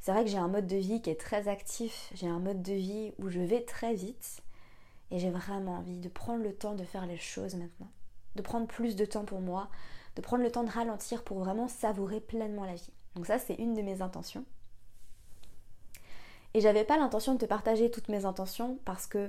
C'est 0.00 0.12
vrai 0.12 0.24
que 0.24 0.30
j'ai 0.30 0.38
un 0.38 0.48
mode 0.48 0.66
de 0.66 0.76
vie 0.76 1.02
qui 1.02 1.10
est 1.10 1.20
très 1.20 1.48
actif, 1.48 2.10
j'ai 2.14 2.26
un 2.26 2.38
mode 2.38 2.62
de 2.62 2.72
vie 2.72 3.12
où 3.18 3.28
je 3.28 3.40
vais 3.40 3.62
très 3.62 3.94
vite 3.94 4.42
et 5.10 5.18
j'ai 5.18 5.30
vraiment 5.30 5.76
envie 5.78 5.98
de 5.98 6.08
prendre 6.08 6.42
le 6.42 6.54
temps 6.54 6.74
de 6.74 6.84
faire 6.84 7.06
les 7.06 7.18
choses 7.18 7.54
maintenant, 7.54 7.90
de 8.34 8.42
prendre 8.42 8.66
plus 8.66 8.96
de 8.96 9.04
temps 9.04 9.24
pour 9.24 9.40
moi, 9.40 9.68
de 10.16 10.22
prendre 10.22 10.42
le 10.42 10.50
temps 10.50 10.64
de 10.64 10.70
ralentir 10.70 11.22
pour 11.22 11.38
vraiment 11.38 11.68
savourer 11.68 12.20
pleinement 12.20 12.64
la 12.64 12.74
vie. 12.74 12.92
Donc 13.14 13.26
ça 13.26 13.38
c'est 13.38 13.54
une 13.54 13.74
de 13.74 13.82
mes 13.82 14.00
intentions. 14.00 14.44
Et 16.54 16.60
j'avais 16.60 16.84
pas 16.84 16.96
l'intention 16.96 17.34
de 17.34 17.38
te 17.38 17.44
partager 17.44 17.90
toutes 17.90 18.08
mes 18.08 18.24
intentions 18.24 18.78
parce 18.84 19.06
que 19.06 19.28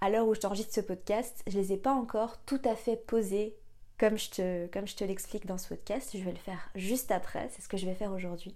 à 0.00 0.10
l'heure 0.10 0.26
où 0.26 0.34
je 0.34 0.40
t'enregistre 0.40 0.74
ce 0.74 0.80
podcast, 0.80 1.42
je 1.46 1.58
les 1.58 1.72
ai 1.72 1.76
pas 1.76 1.92
encore 1.92 2.38
tout 2.44 2.60
à 2.64 2.74
fait 2.74 2.96
posées 2.96 3.56
comme 3.98 4.16
je 4.16 4.30
te, 4.30 4.66
comme 4.68 4.86
je 4.86 4.94
te 4.94 5.04
l'explique 5.04 5.46
dans 5.46 5.58
ce 5.58 5.68
podcast. 5.68 6.10
Je 6.16 6.22
vais 6.22 6.30
le 6.30 6.38
faire 6.38 6.70
juste 6.74 7.10
après, 7.10 7.48
c'est 7.52 7.62
ce 7.62 7.68
que 7.68 7.76
je 7.76 7.86
vais 7.86 7.94
faire 7.94 8.12
aujourd'hui. 8.12 8.54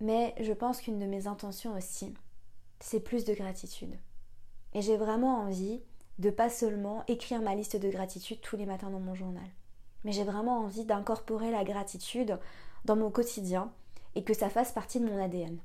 Mais 0.00 0.34
je 0.40 0.52
pense 0.52 0.80
qu'une 0.80 0.98
de 0.98 1.06
mes 1.06 1.26
intentions 1.26 1.76
aussi, 1.76 2.14
c'est 2.80 3.00
plus 3.00 3.24
de 3.24 3.34
gratitude. 3.34 3.94
Et 4.72 4.82
j'ai 4.82 4.96
vraiment 4.96 5.40
envie 5.40 5.82
de 6.18 6.30
pas 6.30 6.48
seulement 6.48 7.04
écrire 7.06 7.42
ma 7.42 7.54
liste 7.54 7.76
de 7.76 7.90
gratitude 7.90 8.40
tous 8.40 8.56
les 8.56 8.66
matins 8.66 8.90
dans 8.90 9.00
mon 9.00 9.14
journal, 9.14 9.48
mais 10.04 10.12
j'ai 10.12 10.24
vraiment 10.24 10.60
envie 10.60 10.84
d'incorporer 10.84 11.50
la 11.50 11.64
gratitude 11.64 12.38
dans 12.84 12.96
mon 12.96 13.10
quotidien 13.10 13.72
et 14.14 14.22
que 14.22 14.34
ça 14.34 14.48
fasse 14.48 14.72
partie 14.72 15.00
de 15.00 15.06
mon 15.06 15.22
ADN 15.22 15.58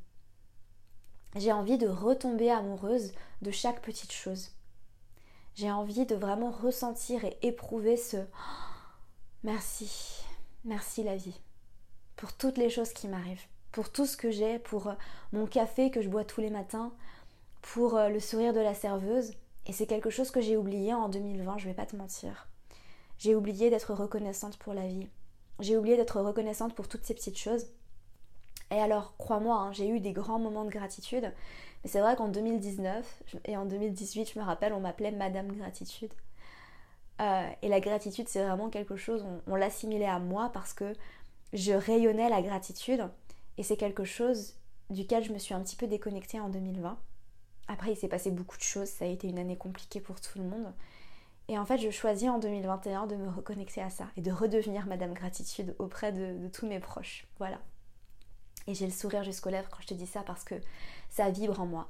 j'ai 1.36 1.51
envie 1.51 1.77
de 1.77 1.88
retomber 1.88 2.50
amoureuse 2.50 3.13
de 3.41 3.51
chaque 3.51 3.81
petite 3.81 4.12
chose. 4.12 4.50
J'ai 5.55 5.71
envie 5.71 6.05
de 6.05 6.15
vraiment 6.15 6.51
ressentir 6.51 7.25
et 7.25 7.38
éprouver 7.41 7.98
ce 7.98 8.17
merci, 9.43 10.24
merci 10.65 11.03
la 11.03 11.15
vie, 11.15 11.39
pour 12.15 12.33
toutes 12.33 12.57
les 12.57 12.69
choses 12.69 12.93
qui 12.93 13.07
m'arrivent, 13.07 13.45
pour 13.71 13.91
tout 13.91 14.05
ce 14.05 14.17
que 14.17 14.31
j'ai, 14.31 14.59
pour 14.59 14.88
euh, 14.88 14.93
mon 15.31 15.45
café 15.45 15.91
que 15.91 16.01
je 16.01 16.09
bois 16.09 16.24
tous 16.24 16.41
les 16.41 16.50
matins, 16.50 16.93
pour 17.62 17.95
euh, 17.95 18.09
le 18.09 18.19
sourire 18.19 18.53
de 18.53 18.59
la 18.59 18.74
serveuse. 18.74 19.33
Et 19.65 19.74
c'est 19.74 19.88
quelque 19.88 20.09
chose 20.09 20.31
que 20.31 20.41
j'ai 20.41 20.57
oublié 20.57 20.93
en 20.93 21.09
2020, 21.09 21.57
je 21.57 21.65
vais 21.65 21.74
pas 21.74 21.86
te 21.86 21.95
mentir. 21.95 22.48
J'ai 23.17 23.36
oublié 23.36 23.69
d'être 23.69 23.93
reconnaissante 23.93 24.57
pour 24.57 24.74
la 24.74 24.88
vie. 24.88 25.07
J'ai 25.59 25.77
oublié 25.77 25.98
d'être 25.98 26.21
reconnaissante 26.21 26.74
pour 26.74 26.88
toutes 26.88 27.05
ces 27.05 27.13
petites 27.13 27.38
choses. 27.38 27.67
Et 28.71 28.79
alors, 28.79 29.15
crois-moi, 29.17 29.55
hein, 29.55 29.71
j'ai 29.71 29.89
eu 29.89 29.99
des 29.99 30.11
grands 30.11 30.39
moments 30.39 30.65
de 30.65 30.69
gratitude. 30.69 31.33
Mais 31.83 31.89
c'est 31.89 32.01
vrai 32.01 32.15
qu'en 32.15 32.27
2019 32.27 33.23
et 33.45 33.57
en 33.57 33.65
2018, 33.65 34.31
je 34.33 34.39
me 34.39 34.43
rappelle, 34.43 34.73
on 34.73 34.79
m'appelait 34.79 35.11
Madame 35.11 35.51
Gratitude. 35.51 36.11
Euh, 37.21 37.49
et 37.61 37.67
la 37.67 37.79
gratitude, 37.79 38.29
c'est 38.29 38.43
vraiment 38.43 38.69
quelque 38.69 38.95
chose, 38.95 39.25
on, 39.47 39.55
l'assimilait 39.55 40.05
à 40.05 40.19
moi 40.19 40.51
parce 40.53 40.73
que 40.73 40.93
je 41.53 41.73
rayonnais 41.73 42.29
la 42.29 42.41
gratitude. 42.41 43.09
Et 43.57 43.63
c'est 43.63 43.77
quelque 43.77 44.05
chose 44.05 44.55
duquel 44.89 45.23
je 45.23 45.33
me 45.33 45.38
suis 45.38 45.53
un 45.53 45.61
petit 45.61 45.75
peu 45.75 45.88
déconnectée 45.88 46.39
en 46.39 46.49
2020. 46.49 46.97
Après, 47.67 47.91
il 47.91 47.97
s'est 47.97 48.07
passé 48.07 48.31
beaucoup 48.31 48.57
de 48.57 48.63
choses, 48.63 48.88
ça 48.88 49.05
a 49.05 49.07
été 49.07 49.27
une 49.27 49.38
année 49.38 49.57
compliquée 49.57 50.01
pour 50.01 50.19
tout 50.21 50.39
le 50.39 50.45
monde. 50.45 50.73
Et 51.47 51.57
en 51.57 51.65
fait, 51.65 51.77
je 51.77 51.89
choisis 51.89 52.29
en 52.29 52.39
2021 52.39 53.07
de 53.07 53.15
me 53.15 53.29
reconnecter 53.29 53.81
à 53.81 53.89
ça 53.89 54.05
et 54.17 54.21
de 54.21 54.31
redevenir 54.31 54.85
Madame 54.85 55.13
Gratitude 55.13 55.75
auprès 55.79 56.11
de 56.11 56.47
tous 56.49 56.67
mes 56.67 56.79
proches. 56.79 57.27
Voilà. 57.38 57.59
Et 58.69 58.73
j'ai 58.75 58.85
le 58.85 58.93
sourire 58.93 59.23
jusqu'aux 59.23 59.49
lèvres 59.49 59.67
quand 59.69 59.81
je 59.81 59.88
te 59.88 59.93
dis 59.93 60.07
ça 60.07 60.21
parce 60.21 60.45
que 60.45 60.55
ça 61.09 61.29
vibre 61.29 61.59
en 61.59 61.65
moi. 61.65 61.89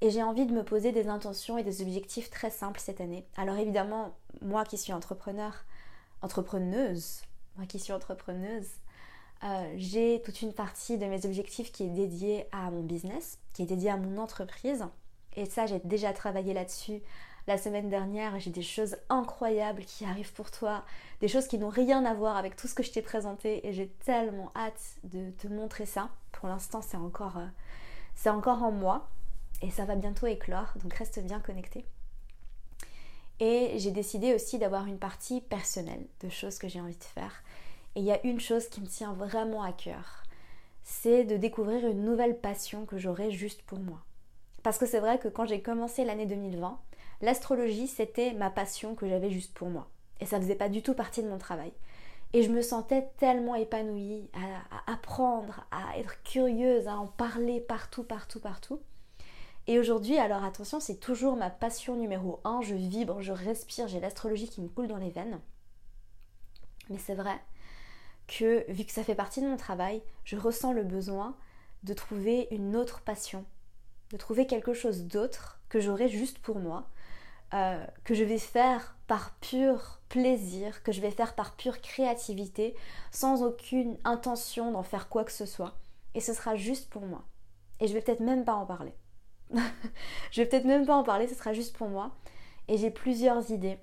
Et 0.00 0.10
j'ai 0.10 0.22
envie 0.22 0.46
de 0.46 0.52
me 0.52 0.62
poser 0.62 0.92
des 0.92 1.08
intentions 1.08 1.58
et 1.58 1.64
des 1.64 1.82
objectifs 1.82 2.30
très 2.30 2.50
simples 2.50 2.78
cette 2.78 3.00
année. 3.00 3.26
Alors 3.36 3.56
évidemment, 3.56 4.14
moi 4.40 4.64
qui 4.64 4.78
suis 4.78 4.92
entrepreneur, 4.92 5.64
entrepreneuse, 6.22 7.22
moi 7.56 7.66
qui 7.66 7.80
suis 7.80 7.92
entrepreneuse, 7.92 8.68
Euh, 9.42 9.72
j'ai 9.78 10.20
toute 10.22 10.42
une 10.42 10.52
partie 10.52 10.98
de 10.98 11.06
mes 11.06 11.24
objectifs 11.24 11.72
qui 11.72 11.84
est 11.84 11.94
dédiée 12.02 12.46
à 12.52 12.70
mon 12.70 12.82
business, 12.82 13.38
qui 13.54 13.62
est 13.62 13.66
dédiée 13.66 13.88
à 13.88 13.96
mon 13.96 14.18
entreprise. 14.18 14.84
Et 15.34 15.46
ça, 15.46 15.64
j'ai 15.64 15.80
déjà 15.82 16.12
travaillé 16.12 16.52
là-dessus 16.52 17.00
la 17.46 17.58
semaine 17.58 17.88
dernière. 17.88 18.38
J'ai 18.40 18.50
des 18.50 18.62
choses 18.62 18.96
incroyables 19.08 19.84
qui 19.84 20.04
arrivent 20.04 20.32
pour 20.32 20.50
toi, 20.50 20.84
des 21.20 21.28
choses 21.28 21.46
qui 21.46 21.58
n'ont 21.58 21.68
rien 21.68 22.04
à 22.04 22.14
voir 22.14 22.36
avec 22.36 22.56
tout 22.56 22.68
ce 22.68 22.74
que 22.74 22.82
je 22.82 22.90
t'ai 22.90 23.02
présenté. 23.02 23.66
Et 23.66 23.72
j'ai 23.72 23.88
tellement 24.04 24.52
hâte 24.56 24.96
de 25.04 25.30
te 25.30 25.48
montrer 25.48 25.86
ça. 25.86 26.10
Pour 26.32 26.48
l'instant, 26.48 26.82
c'est 26.82 26.96
encore, 26.96 27.38
euh, 27.38 27.46
c'est 28.14 28.30
encore 28.30 28.62
en 28.62 28.72
moi. 28.72 29.08
Et 29.62 29.70
ça 29.70 29.84
va 29.84 29.94
bientôt 29.94 30.26
éclore, 30.26 30.72
donc 30.82 30.94
reste 30.94 31.20
bien 31.20 31.40
connecté. 31.40 31.84
Et 33.40 33.78
j'ai 33.78 33.90
décidé 33.90 34.34
aussi 34.34 34.58
d'avoir 34.58 34.86
une 34.86 34.98
partie 34.98 35.40
personnelle 35.40 36.06
de 36.20 36.28
choses 36.28 36.58
que 36.58 36.68
j'ai 36.68 36.80
envie 36.80 36.96
de 36.96 37.04
faire. 37.04 37.42
Et 37.94 38.00
il 38.00 38.06
y 38.06 38.12
a 38.12 38.24
une 38.26 38.40
chose 38.40 38.68
qui 38.68 38.80
me 38.80 38.86
tient 38.86 39.12
vraiment 39.14 39.62
à 39.62 39.72
cœur, 39.72 40.24
c'est 40.84 41.24
de 41.24 41.36
découvrir 41.36 41.86
une 41.86 42.04
nouvelle 42.04 42.38
passion 42.38 42.84
que 42.84 42.98
j'aurai 42.98 43.30
juste 43.30 43.62
pour 43.62 43.78
moi. 43.78 44.00
Parce 44.62 44.78
que 44.78 44.86
c'est 44.86 45.00
vrai 45.00 45.18
que 45.18 45.28
quand 45.28 45.46
j'ai 45.46 45.62
commencé 45.62 46.04
l'année 46.04 46.26
2020, 46.26 46.78
l'astrologie 47.20 47.86
c'était 47.86 48.32
ma 48.32 48.50
passion 48.50 48.94
que 48.94 49.08
j'avais 49.08 49.30
juste 49.30 49.54
pour 49.54 49.68
moi. 49.68 49.88
Et 50.20 50.26
ça 50.26 50.40
faisait 50.40 50.54
pas 50.54 50.68
du 50.68 50.82
tout 50.82 50.94
partie 50.94 51.22
de 51.22 51.28
mon 51.28 51.38
travail. 51.38 51.72
Et 52.32 52.42
je 52.42 52.50
me 52.50 52.62
sentais 52.62 53.08
tellement 53.18 53.56
épanouie 53.56 54.28
à, 54.34 54.92
apprendre, 54.92 55.66
à 55.72 55.98
être 55.98 56.22
curieuse, 56.22 56.86
à 56.86 56.96
en 56.96 57.08
parler 57.08 57.60
partout, 57.60 58.04
partout, 58.04 58.38
partout. 58.38 58.80
Et 59.66 59.78
aujourd'hui, 59.78 60.16
alors 60.18 60.44
attention, 60.44 60.78
c'est 60.78 61.00
toujours 61.00 61.36
ma 61.36 61.50
passion 61.50 61.96
numéro 61.96 62.40
un. 62.44 62.60
Je 62.62 62.74
vibre, 62.74 63.20
je 63.20 63.32
respire, 63.32 63.88
j'ai 63.88 64.00
l'astrologie 64.00 64.48
qui 64.48 64.60
me 64.60 64.68
coule 64.68 64.86
dans 64.86 64.96
les 64.96 65.10
veines. 65.10 65.40
Mais 66.88 66.98
c'est 66.98 67.14
vrai 67.14 67.38
que 68.28 68.70
vu 68.70 68.84
que 68.84 68.92
ça 68.92 69.02
fait 69.02 69.14
partie 69.14 69.40
de 69.40 69.48
mon 69.48 69.56
travail, 69.56 70.02
je 70.24 70.36
ressens 70.36 70.72
le 70.72 70.84
besoin 70.84 71.36
de 71.82 71.94
trouver 71.94 72.46
une 72.52 72.76
autre 72.76 73.00
passion, 73.00 73.44
de 74.10 74.16
trouver 74.16 74.46
quelque 74.46 74.74
chose 74.74 75.04
d'autre 75.04 75.60
que 75.68 75.80
j'aurai 75.80 76.08
juste 76.08 76.38
pour 76.38 76.58
moi, 76.58 76.88
euh, 77.54 77.84
que 78.04 78.14
je 78.14 78.24
vais 78.24 78.38
faire 78.38 78.96
par 79.06 79.34
pur 79.36 80.00
plaisir, 80.08 80.82
que 80.82 80.92
je 80.92 81.00
vais 81.00 81.10
faire 81.10 81.34
par 81.34 81.56
pure 81.56 81.80
créativité, 81.80 82.74
sans 83.10 83.42
aucune 83.42 83.98
intention 84.04 84.72
d'en 84.72 84.82
faire 84.82 85.08
quoi 85.08 85.24
que 85.24 85.32
ce 85.32 85.46
soit. 85.46 85.76
Et 86.14 86.20
ce 86.20 86.34
sera 86.34 86.56
juste 86.56 86.90
pour 86.90 87.02
moi. 87.02 87.24
Et 87.80 87.86
je 87.86 87.94
vais 87.94 88.00
peut-être 88.00 88.20
même 88.20 88.44
pas 88.44 88.54
en 88.54 88.66
parler. 88.66 88.94
je 90.30 90.40
vais 90.40 90.46
peut-être 90.46 90.64
même 90.64 90.86
pas 90.86 90.96
en 90.96 91.02
parler, 91.02 91.28
ce 91.28 91.34
sera 91.34 91.52
juste 91.52 91.76
pour 91.76 91.88
moi. 91.88 92.14
Et 92.68 92.76
j'ai 92.76 92.90
plusieurs 92.90 93.50
idées 93.50 93.78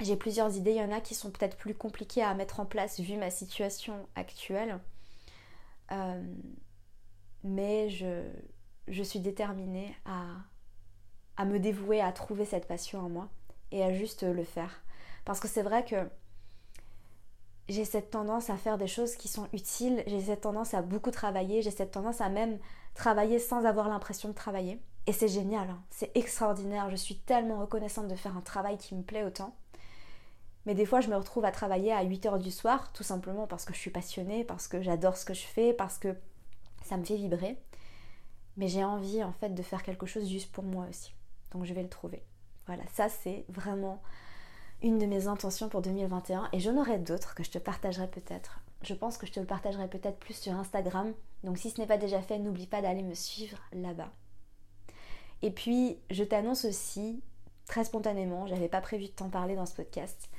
j'ai 0.00 0.16
plusieurs 0.16 0.56
idées, 0.56 0.72
il 0.72 0.76
y 0.76 0.82
en 0.82 0.92
a 0.92 1.00
qui 1.00 1.14
sont 1.14 1.30
peut-être 1.30 1.56
plus 1.56 1.74
compliquées 1.74 2.22
à 2.22 2.34
mettre 2.34 2.60
en 2.60 2.66
place 2.66 3.00
vu 3.00 3.16
ma 3.16 3.30
situation 3.30 4.08
actuelle. 4.16 4.80
Euh, 5.92 6.22
mais 7.44 7.90
je, 7.90 8.26
je, 8.88 9.02
suis 9.02 9.20
déterminée 9.20 9.94
à, 10.04 10.24
à 11.36 11.44
me 11.44 11.58
dévouer 11.58 12.00
à 12.00 12.12
trouver 12.12 12.44
cette 12.44 12.66
passion 12.66 13.00
en 13.00 13.08
moi 13.08 13.28
et 13.72 13.82
à 13.82 13.92
juste 13.92 14.22
le 14.22 14.44
faire. 14.44 14.82
Parce 15.24 15.40
que 15.40 15.48
c'est 15.48 15.62
vrai 15.62 15.84
que 15.84 15.96
j'ai 17.68 17.84
cette 17.84 18.10
tendance 18.10 18.50
à 18.50 18.56
faire 18.56 18.78
des 18.78 18.86
choses 18.86 19.16
qui 19.16 19.28
sont 19.28 19.48
utiles, 19.52 20.02
j'ai 20.06 20.20
cette 20.20 20.42
tendance 20.42 20.74
à 20.74 20.82
beaucoup 20.82 21.10
travailler, 21.10 21.62
j'ai 21.62 21.70
cette 21.70 21.92
tendance 21.92 22.20
à 22.20 22.28
même 22.28 22.58
travailler 22.94 23.38
sans 23.38 23.64
avoir 23.64 23.88
l'impression 23.88 24.28
de 24.28 24.34
travailler. 24.34 24.80
Et 25.06 25.12
c'est 25.12 25.28
génial, 25.28 25.70
hein. 25.70 25.82
c'est 25.90 26.16
extraordinaire, 26.16 26.90
je 26.90 26.96
suis 26.96 27.18
tellement 27.18 27.60
reconnaissante 27.60 28.08
de 28.08 28.14
faire 28.14 28.36
un 28.36 28.42
travail 28.42 28.78
qui 28.78 28.94
me 28.94 29.02
plaît 29.02 29.24
autant. 29.24 29.54
Mais 30.66 30.74
des 30.74 30.86
fois, 30.86 31.00
je 31.00 31.10
me 31.10 31.16
retrouve 31.16 31.44
à 31.44 31.50
travailler 31.50 31.92
à 31.92 32.02
8 32.02 32.26
heures 32.26 32.38
du 32.38 32.50
soir, 32.50 32.90
tout 32.92 33.02
simplement 33.02 33.46
parce 33.46 33.66
que 33.66 33.74
je 33.74 33.78
suis 33.78 33.90
passionnée, 33.90 34.44
parce 34.44 34.66
que 34.66 34.80
j'adore 34.80 35.16
ce 35.16 35.26
que 35.26 35.34
je 35.34 35.44
fais, 35.44 35.74
parce 35.74 35.98
que 35.98 36.16
ça 36.82 36.96
me 36.96 37.04
fait 37.04 37.16
vibrer. 37.16 37.58
Mais 38.56 38.68
j'ai 38.68 38.84
envie 38.84 39.22
en 39.22 39.32
fait 39.32 39.50
de 39.50 39.62
faire 39.62 39.82
quelque 39.82 40.06
chose 40.06 40.28
juste 40.28 40.52
pour 40.52 40.64
moi 40.64 40.86
aussi. 40.88 41.14
Donc 41.54 41.64
je 41.64 41.72
vais 41.72 41.82
le 41.82 41.88
trouver. 41.88 42.22
Voilà, 42.66 42.82
ça 42.92 43.08
c'est 43.08 43.44
vraiment 43.48 44.02
une 44.82 44.98
de 44.98 45.06
mes 45.06 45.28
intentions 45.28 45.70
pour 45.70 45.80
2021 45.80 46.48
et 46.52 46.60
j'en 46.60 46.76
aurai 46.76 46.98
d'autres 46.98 47.34
que 47.34 47.42
je 47.42 47.50
te 47.50 47.58
partagerai 47.58 48.08
peut-être. 48.08 48.60
Je 48.82 48.92
pense 48.92 49.16
que 49.16 49.26
je 49.26 49.32
te 49.32 49.40
le 49.40 49.46
partagerai 49.46 49.88
peut-être 49.88 50.18
plus 50.18 50.36
sur 50.36 50.52
Instagram. 50.52 51.14
Donc 51.42 51.56
si 51.56 51.70
ce 51.70 51.80
n'est 51.80 51.86
pas 51.86 51.96
déjà 51.96 52.20
fait, 52.20 52.38
n'oublie 52.38 52.66
pas 52.66 52.82
d'aller 52.82 53.02
me 53.02 53.14
suivre 53.14 53.58
là-bas. 53.72 54.12
Et 55.42 55.50
puis, 55.50 55.98
je 56.10 56.24
t'annonce 56.24 56.64
aussi, 56.64 57.22
très 57.66 57.84
spontanément, 57.84 58.46
j'avais 58.46 58.68
pas 58.68 58.80
prévu 58.80 59.06
de 59.06 59.12
t'en 59.12 59.28
parler 59.28 59.56
dans 59.56 59.66
ce 59.66 59.74
podcast, 59.74 60.30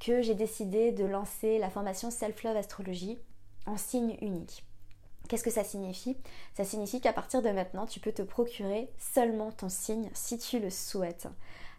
que 0.00 0.22
j'ai 0.22 0.34
décidé 0.34 0.92
de 0.92 1.04
lancer 1.04 1.58
la 1.58 1.70
formation 1.70 2.10
Self-Love 2.10 2.56
Astrologie 2.56 3.18
en 3.66 3.76
signe 3.76 4.16
unique. 4.20 4.65
Qu'est-ce 5.28 5.44
que 5.44 5.50
ça 5.50 5.64
signifie? 5.64 6.16
Ça 6.54 6.64
signifie 6.64 7.00
qu'à 7.00 7.12
partir 7.12 7.42
de 7.42 7.50
maintenant, 7.50 7.86
tu 7.86 8.00
peux 8.00 8.12
te 8.12 8.22
procurer 8.22 8.88
seulement 8.98 9.50
ton 9.50 9.68
signe 9.68 10.10
si 10.14 10.38
tu 10.38 10.58
le 10.58 10.70
souhaites. 10.70 11.28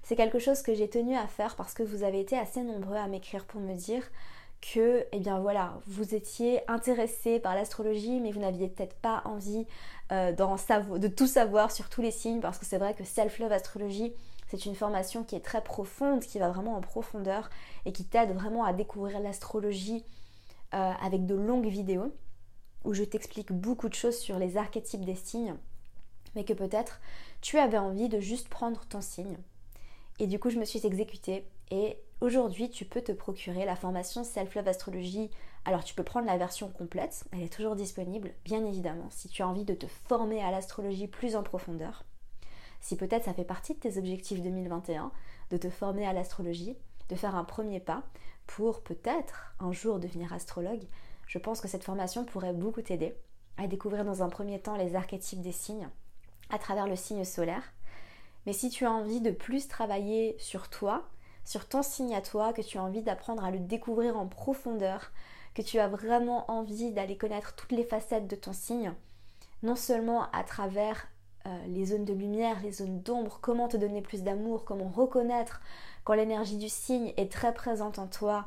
C'est 0.03 0.15
quelque 0.15 0.39
chose 0.39 0.61
que 0.61 0.73
j'ai 0.73 0.89
tenu 0.89 1.15
à 1.15 1.27
faire 1.27 1.55
parce 1.55 1.73
que 1.73 1.83
vous 1.83 2.03
avez 2.03 2.19
été 2.19 2.37
assez 2.37 2.61
nombreux 2.61 2.95
à 2.95 3.07
m'écrire 3.07 3.45
pour 3.45 3.59
me 3.59 3.73
dire 3.73 4.03
que, 4.61 5.05
eh 5.11 5.19
bien 5.19 5.39
voilà, 5.39 5.79
vous 5.85 6.15
étiez 6.15 6.61
intéressé 6.69 7.39
par 7.39 7.55
l'astrologie, 7.55 8.19
mais 8.19 8.31
vous 8.31 8.39
n'aviez 8.39 8.69
peut-être 8.69 8.95
pas 8.95 9.21
envie 9.25 9.67
euh, 10.11 10.31
de 10.31 11.07
tout 11.07 11.27
savoir 11.27 11.71
sur 11.71 11.89
tous 11.89 12.01
les 12.01 12.11
signes, 12.11 12.39
parce 12.39 12.57
que 12.57 12.65
c'est 12.65 12.77
vrai 12.77 12.93
que 12.93 13.03
Self-Love 13.03 13.51
Astrologie, 13.51 14.13
c'est 14.47 14.65
une 14.65 14.75
formation 14.75 15.23
qui 15.23 15.35
est 15.35 15.41
très 15.41 15.61
profonde, 15.61 16.21
qui 16.21 16.39
va 16.39 16.49
vraiment 16.49 16.75
en 16.75 16.81
profondeur 16.81 17.49
et 17.85 17.91
qui 17.91 18.05
t'aide 18.05 18.31
vraiment 18.31 18.63
à 18.63 18.73
découvrir 18.73 19.19
l'astrologie 19.19 20.05
euh, 20.73 20.91
avec 21.01 21.25
de 21.25 21.35
longues 21.35 21.67
vidéos 21.67 22.11
où 22.87 22.93
je 22.93 23.03
t'explique 23.03 23.51
beaucoup 23.51 23.89
de 23.89 23.93
choses 23.93 24.17
sur 24.17 24.39
les 24.39 24.57
archétypes 24.57 25.05
des 25.05 25.15
signes, 25.15 25.55
mais 26.35 26.43
que 26.43 26.53
peut-être 26.53 26.99
tu 27.41 27.57
avais 27.57 27.77
envie 27.77 28.09
de 28.09 28.19
juste 28.19 28.49
prendre 28.49 28.85
ton 28.85 29.01
signe. 29.01 29.37
Et 30.19 30.25
du 30.25 30.39
coup, 30.39 30.49
je 30.49 30.57
me 30.57 30.65
suis 30.65 30.85
exécutée 30.85 31.45
et 31.69 31.97
aujourd'hui, 32.21 32.69
tu 32.69 32.85
peux 32.85 33.01
te 33.01 33.11
procurer 33.11 33.65
la 33.65 33.75
formation 33.75 34.23
Self-Love 34.23 34.67
Astrologie. 34.67 35.29
Alors, 35.65 35.83
tu 35.83 35.93
peux 35.93 36.03
prendre 36.03 36.25
la 36.25 36.37
version 36.37 36.69
complète, 36.69 37.25
elle 37.31 37.43
est 37.43 37.53
toujours 37.53 37.75
disponible, 37.75 38.31
bien 38.45 38.65
évidemment, 38.65 39.09
si 39.11 39.27
tu 39.27 39.43
as 39.43 39.47
envie 39.47 39.65
de 39.65 39.75
te 39.75 39.85
former 40.07 40.41
à 40.41 40.49
l'astrologie 40.49 41.07
plus 41.07 41.35
en 41.35 41.43
profondeur 41.43 42.03
si 42.79 42.95
peut-être 42.95 43.25
ça 43.25 43.33
fait 43.33 43.43
partie 43.43 43.73
de 43.73 43.79
tes 43.79 43.97
objectifs 43.97 44.41
2021, 44.41 45.11
de 45.49 45.57
te 45.57 45.69
former 45.69 46.05
à 46.05 46.13
l'astrologie, 46.13 46.75
de 47.09 47.15
faire 47.15 47.35
un 47.35 47.43
premier 47.43 47.79
pas 47.79 48.03
pour 48.45 48.81
peut-être 48.81 49.55
un 49.59 49.71
jour 49.71 49.99
devenir 49.99 50.31
astrologue, 50.33 50.83
je 51.27 51.37
pense 51.37 51.61
que 51.61 51.67
cette 51.67 51.83
formation 51.83 52.25
pourrait 52.25 52.53
beaucoup 52.53 52.81
t'aider 52.81 53.15
à 53.57 53.67
découvrir 53.67 54.05
dans 54.05 54.23
un 54.23 54.29
premier 54.29 54.59
temps 54.59 54.77
les 54.77 54.95
archétypes 54.95 55.41
des 55.41 55.51
signes 55.51 55.89
à 56.49 56.57
travers 56.57 56.87
le 56.87 56.95
signe 56.95 57.23
solaire. 57.23 57.73
Mais 58.45 58.53
si 58.53 58.69
tu 58.69 58.85
as 58.85 58.91
envie 58.91 59.19
de 59.19 59.31
plus 59.31 59.67
travailler 59.67 60.35
sur 60.39 60.69
toi, 60.69 61.03
sur 61.43 61.67
ton 61.67 61.83
signe 61.83 62.15
à 62.15 62.21
toi, 62.21 62.53
que 62.53 62.61
tu 62.61 62.77
as 62.77 62.83
envie 62.83 63.01
d'apprendre 63.01 63.43
à 63.43 63.51
le 63.51 63.59
découvrir 63.59 64.17
en 64.17 64.27
profondeur, 64.27 65.11
que 65.53 65.61
tu 65.61 65.79
as 65.79 65.87
vraiment 65.87 66.49
envie 66.49 66.91
d'aller 66.91 67.17
connaître 67.17 67.55
toutes 67.55 67.71
les 67.71 67.83
facettes 67.83 68.27
de 68.27 68.35
ton 68.35 68.53
signe, 68.53 68.93
non 69.63 69.75
seulement 69.75 70.31
à 70.31 70.43
travers 70.43 71.07
euh, 71.45 71.65
les 71.67 71.87
zones 71.87 72.05
de 72.05 72.13
lumière, 72.13 72.61
les 72.61 72.71
zones 72.71 73.01
d'ombre, 73.01 73.39
comment 73.41 73.67
te 73.67 73.77
donner 73.77 74.01
plus 74.01 74.23
d'amour, 74.23 74.65
comment 74.65 74.87
reconnaître 74.87 75.61
quand 76.03 76.13
l'énergie 76.13 76.57
du 76.57 76.69
signe 76.69 77.13
est 77.17 77.31
très 77.31 77.53
présente 77.53 77.99
en 77.99 78.07
toi 78.07 78.45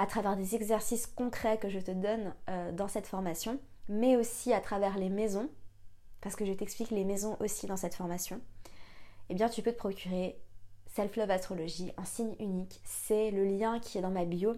à 0.00 0.06
travers 0.06 0.34
des 0.34 0.54
exercices 0.54 1.06
concrets 1.06 1.58
que 1.58 1.68
je 1.68 1.78
te 1.78 1.90
donne 1.90 2.32
euh, 2.48 2.72
dans 2.72 2.88
cette 2.88 3.06
formation, 3.06 3.60
mais 3.90 4.16
aussi 4.16 4.50
à 4.54 4.60
travers 4.60 4.96
les 4.96 5.10
maisons, 5.10 5.50
parce 6.22 6.36
que 6.36 6.46
je 6.46 6.54
t'explique 6.54 6.90
les 6.90 7.04
maisons 7.04 7.36
aussi 7.38 7.66
dans 7.66 7.76
cette 7.76 7.94
formation, 7.94 8.40
eh 9.28 9.34
bien 9.34 9.50
tu 9.50 9.60
peux 9.60 9.72
te 9.72 9.76
procurer 9.76 10.40
Self-Love 10.86 11.30
Astrologie 11.30 11.92
en 11.98 12.06
signe 12.06 12.34
unique. 12.40 12.80
C'est 12.82 13.30
le 13.30 13.44
lien 13.44 13.78
qui 13.78 13.98
est 13.98 14.00
dans 14.00 14.10
ma 14.10 14.24
bio, 14.24 14.54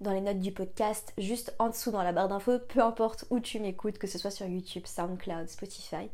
dans 0.00 0.10
les 0.10 0.20
notes 0.20 0.40
du 0.40 0.50
podcast, 0.50 1.12
juste 1.16 1.54
en 1.60 1.68
dessous 1.68 1.92
dans 1.92 2.02
la 2.02 2.10
barre 2.10 2.26
d'infos, 2.26 2.58
peu 2.58 2.80
importe 2.80 3.26
où 3.30 3.38
tu 3.38 3.60
m'écoutes, 3.60 3.98
que 3.98 4.08
ce 4.08 4.18
soit 4.18 4.32
sur 4.32 4.46
YouTube, 4.48 4.86
SoundCloud, 4.86 5.48
Spotify. 5.48 6.10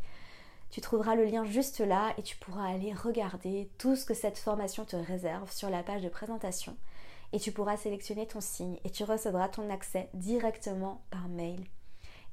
Tu 0.68 0.82
trouveras 0.82 1.14
le 1.14 1.24
lien 1.24 1.46
juste 1.46 1.80
là 1.80 2.12
et 2.18 2.22
tu 2.22 2.36
pourras 2.36 2.68
aller 2.68 2.92
regarder 2.92 3.70
tout 3.78 3.96
ce 3.96 4.04
que 4.04 4.12
cette 4.12 4.36
formation 4.36 4.84
te 4.84 4.96
réserve 4.96 5.50
sur 5.50 5.70
la 5.70 5.82
page 5.82 6.02
de 6.02 6.10
présentation 6.10 6.76
et 7.32 7.40
tu 7.40 7.52
pourras 7.52 7.76
sélectionner 7.76 8.26
ton 8.26 8.40
signe 8.40 8.78
et 8.84 8.90
tu 8.90 9.04
recevras 9.04 9.48
ton 9.48 9.70
accès 9.70 10.08
directement 10.14 11.02
par 11.10 11.28
mail. 11.28 11.64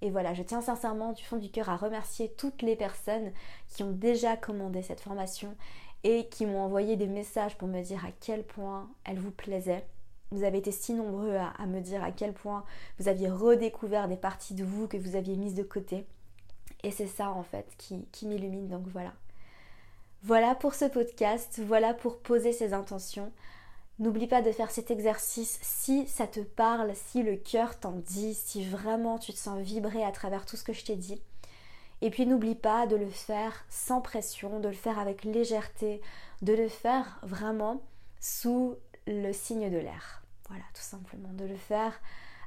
Et 0.02 0.10
voilà, 0.10 0.34
je 0.34 0.44
tiens 0.44 0.62
sincèrement 0.62 1.14
du 1.14 1.24
fond 1.24 1.38
du 1.38 1.50
cœur 1.50 1.70
à 1.70 1.78
remercier 1.78 2.30
toutes 2.38 2.62
les 2.62 2.76
personnes 2.76 3.32
qui 3.70 3.84
ont 3.84 3.92
déjà 3.92 4.36
commandé 4.36 4.82
cette 4.82 5.00
formation 5.00 5.56
et 6.04 6.28
qui 6.28 6.46
m'ont 6.46 6.62
envoyé 6.62 6.98
des 6.98 7.08
messages 7.08 7.58
pour 7.58 7.68
me 7.68 7.82
dire 7.82 8.04
à 8.06 8.10
quel 8.20 8.44
point 8.44 8.90
elle 9.06 9.20
vous 9.20 9.32
plaisait. 9.32 9.86
Vous 10.32 10.44
avez 10.44 10.58
été 10.58 10.72
si 10.72 10.94
nombreux 10.94 11.38
à, 11.38 11.66
me 11.68 11.80
dire 11.80 12.04
à 12.04 12.12
quel 12.12 12.34
point 12.34 12.66
vous 13.00 13.08
aviez 13.08 13.30
redécouvert 13.30 14.08
des 14.08 14.18
parties 14.18 14.56
de 14.56 14.66
vous 14.66 14.88
que 14.88 14.98
vous 14.98 15.16
aviez 15.16 15.38
mises 15.38 15.56
de 15.56 15.64
côté. 15.64 16.06
Et 16.84 16.92
c'est 16.92 17.08
ça 17.08 17.30
en 17.30 17.44
fait 17.44 17.68
qui, 17.78 18.28
m'illumine. 18.28 18.68
Donc 18.68 18.86
voilà. 18.88 19.14
Voilà 20.24 20.56
pour 20.56 20.74
ce 20.74 20.86
podcast, 20.86 21.62
voilà 21.66 21.94
pour 21.94 22.20
poser 22.20 22.52
ces 22.52 22.74
intentions. 22.74 23.32
N'oublie 24.00 24.28
pas 24.28 24.42
de 24.42 24.52
faire 24.52 24.72
cet 24.72 24.90
exercice 24.90 25.60
si 25.62 26.08
ça 26.08 26.26
te 26.26 26.40
parle, 26.40 26.92
si 26.96 27.22
le 27.22 27.36
cœur 27.36 27.80
t'en 27.80 27.92
dit, 27.92 28.34
si 28.34 28.66
vraiment 28.66 29.20
tu 29.20 29.34
te 29.34 29.38
sens 29.38 29.60
vibrer 29.60 30.04
à 30.04 30.12
travers 30.12 30.46
tout 30.46 30.58
ce 30.58 30.64
que 30.64 30.74
je 30.74 30.84
t'ai 30.84 30.96
dit. 30.96 31.22
Et 32.02 32.10
puis 32.10 32.26
n'oublie 32.26 32.56
pas 32.56 32.88
de 32.88 32.96
le 32.96 33.10
faire 33.10 33.66
sans 33.70 34.02
pression, 34.02 34.60
de 34.60 34.68
le 34.68 34.74
faire 34.74 35.00
avec 35.00 35.24
légèreté, 35.24 36.02
de 36.42 36.54
le 36.54 36.68
faire 36.68 37.20
vraiment 37.24 37.82
sous 38.20 38.76
le 39.08 39.32
signe 39.32 39.70
de 39.70 39.78
l'air. 39.78 40.24
Voilà, 40.50 40.64
tout 40.74 40.82
simplement, 40.82 41.32
de 41.34 41.46
le 41.46 41.56
faire 41.56 42.00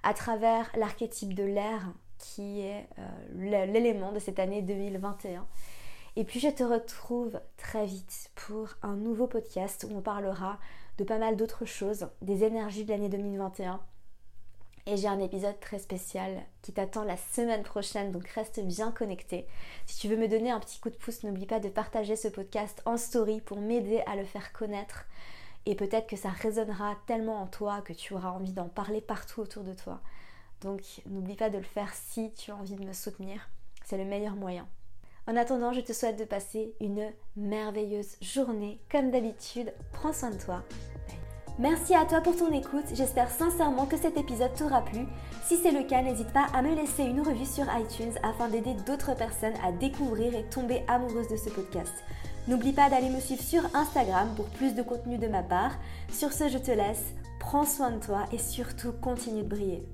à 0.02 0.14
travers 0.14 0.70
l'archétype 0.76 1.32
de 1.32 1.44
l'air 1.44 1.92
qui 2.18 2.60
est 2.60 2.88
euh, 2.98 3.66
l'élément 3.66 4.12
de 4.12 4.18
cette 4.18 4.38
année 4.38 4.62
2021. 4.62 5.46
Et 6.16 6.24
puis 6.24 6.40
je 6.40 6.48
te 6.48 6.62
retrouve 6.62 7.40
très 7.56 7.84
vite 7.86 8.30
pour 8.34 8.70
un 8.82 8.96
nouveau 8.96 9.26
podcast 9.26 9.86
où 9.88 9.96
on 9.96 10.00
parlera 10.00 10.58
de 10.98 11.04
pas 11.04 11.18
mal 11.18 11.36
d'autres 11.36 11.64
choses, 11.64 12.08
des 12.22 12.44
énergies 12.44 12.84
de 12.84 12.90
l'année 12.90 13.08
2021. 13.08 13.80
Et 14.88 14.96
j'ai 14.96 15.08
un 15.08 15.18
épisode 15.18 15.58
très 15.58 15.80
spécial 15.80 16.42
qui 16.62 16.72
t'attend 16.72 17.02
la 17.02 17.16
semaine 17.16 17.64
prochaine, 17.64 18.12
donc 18.12 18.28
reste 18.28 18.60
bien 18.60 18.92
connecté. 18.92 19.48
Si 19.86 19.98
tu 19.98 20.08
veux 20.08 20.16
me 20.16 20.28
donner 20.28 20.52
un 20.52 20.60
petit 20.60 20.78
coup 20.78 20.90
de 20.90 20.96
pouce, 20.96 21.24
n'oublie 21.24 21.46
pas 21.46 21.58
de 21.58 21.68
partager 21.68 22.14
ce 22.14 22.28
podcast 22.28 22.82
en 22.84 22.96
story 22.96 23.40
pour 23.40 23.60
m'aider 23.60 24.02
à 24.06 24.14
le 24.14 24.24
faire 24.24 24.52
connaître. 24.52 25.06
Et 25.66 25.74
peut-être 25.74 26.06
que 26.06 26.16
ça 26.16 26.28
résonnera 26.28 26.94
tellement 27.06 27.42
en 27.42 27.48
toi 27.48 27.82
que 27.82 27.92
tu 27.92 28.14
auras 28.14 28.30
envie 28.30 28.52
d'en 28.52 28.68
parler 28.68 29.00
partout 29.00 29.40
autour 29.40 29.64
de 29.64 29.74
toi. 29.74 30.00
Donc 30.60 30.82
n'oublie 31.06 31.34
pas 31.34 31.50
de 31.50 31.58
le 31.58 31.64
faire 31.64 31.92
si 31.92 32.32
tu 32.34 32.52
as 32.52 32.56
envie 32.56 32.76
de 32.76 32.84
me 32.84 32.92
soutenir. 32.92 33.50
C'est 33.84 33.98
le 33.98 34.04
meilleur 34.04 34.36
moyen. 34.36 34.68
En 35.28 35.34
attendant, 35.34 35.72
je 35.72 35.80
te 35.80 35.92
souhaite 35.92 36.18
de 36.18 36.24
passer 36.24 36.74
une 36.80 37.10
merveilleuse 37.36 38.16
journée. 38.20 38.78
Comme 38.90 39.10
d'habitude, 39.10 39.72
prends 39.92 40.12
soin 40.12 40.30
de 40.30 40.38
toi. 40.38 40.62
Merci 41.58 41.94
à 41.94 42.04
toi 42.04 42.20
pour 42.20 42.36
ton 42.36 42.52
écoute. 42.52 42.84
J'espère 42.92 43.30
sincèrement 43.30 43.86
que 43.86 43.96
cet 43.96 44.16
épisode 44.16 44.54
t'aura 44.54 44.82
plu. 44.84 45.06
Si 45.44 45.56
c'est 45.56 45.72
le 45.72 45.82
cas, 45.82 46.02
n'hésite 46.02 46.32
pas 46.32 46.46
à 46.54 46.62
me 46.62 46.74
laisser 46.74 47.02
une 47.02 47.22
revue 47.22 47.46
sur 47.46 47.64
iTunes 47.76 48.12
afin 48.22 48.48
d'aider 48.48 48.74
d'autres 48.86 49.16
personnes 49.16 49.54
à 49.64 49.72
découvrir 49.72 50.34
et 50.34 50.44
tomber 50.44 50.84
amoureuses 50.86 51.28
de 51.28 51.36
ce 51.36 51.50
podcast. 51.50 51.94
N'oublie 52.46 52.72
pas 52.72 52.88
d'aller 52.88 53.08
me 53.08 53.20
suivre 53.20 53.42
sur 53.42 53.62
Instagram 53.74 54.28
pour 54.36 54.46
plus 54.50 54.74
de 54.74 54.82
contenu 54.82 55.18
de 55.18 55.26
ma 55.26 55.42
part. 55.42 55.72
Sur 56.12 56.32
ce, 56.32 56.48
je 56.48 56.58
te 56.58 56.70
laisse. 56.70 57.14
Prends 57.40 57.64
soin 57.64 57.90
de 57.90 57.98
toi 57.98 58.26
et 58.32 58.38
surtout 58.38 58.92
continue 58.92 59.42
de 59.42 59.48
briller. 59.48 59.88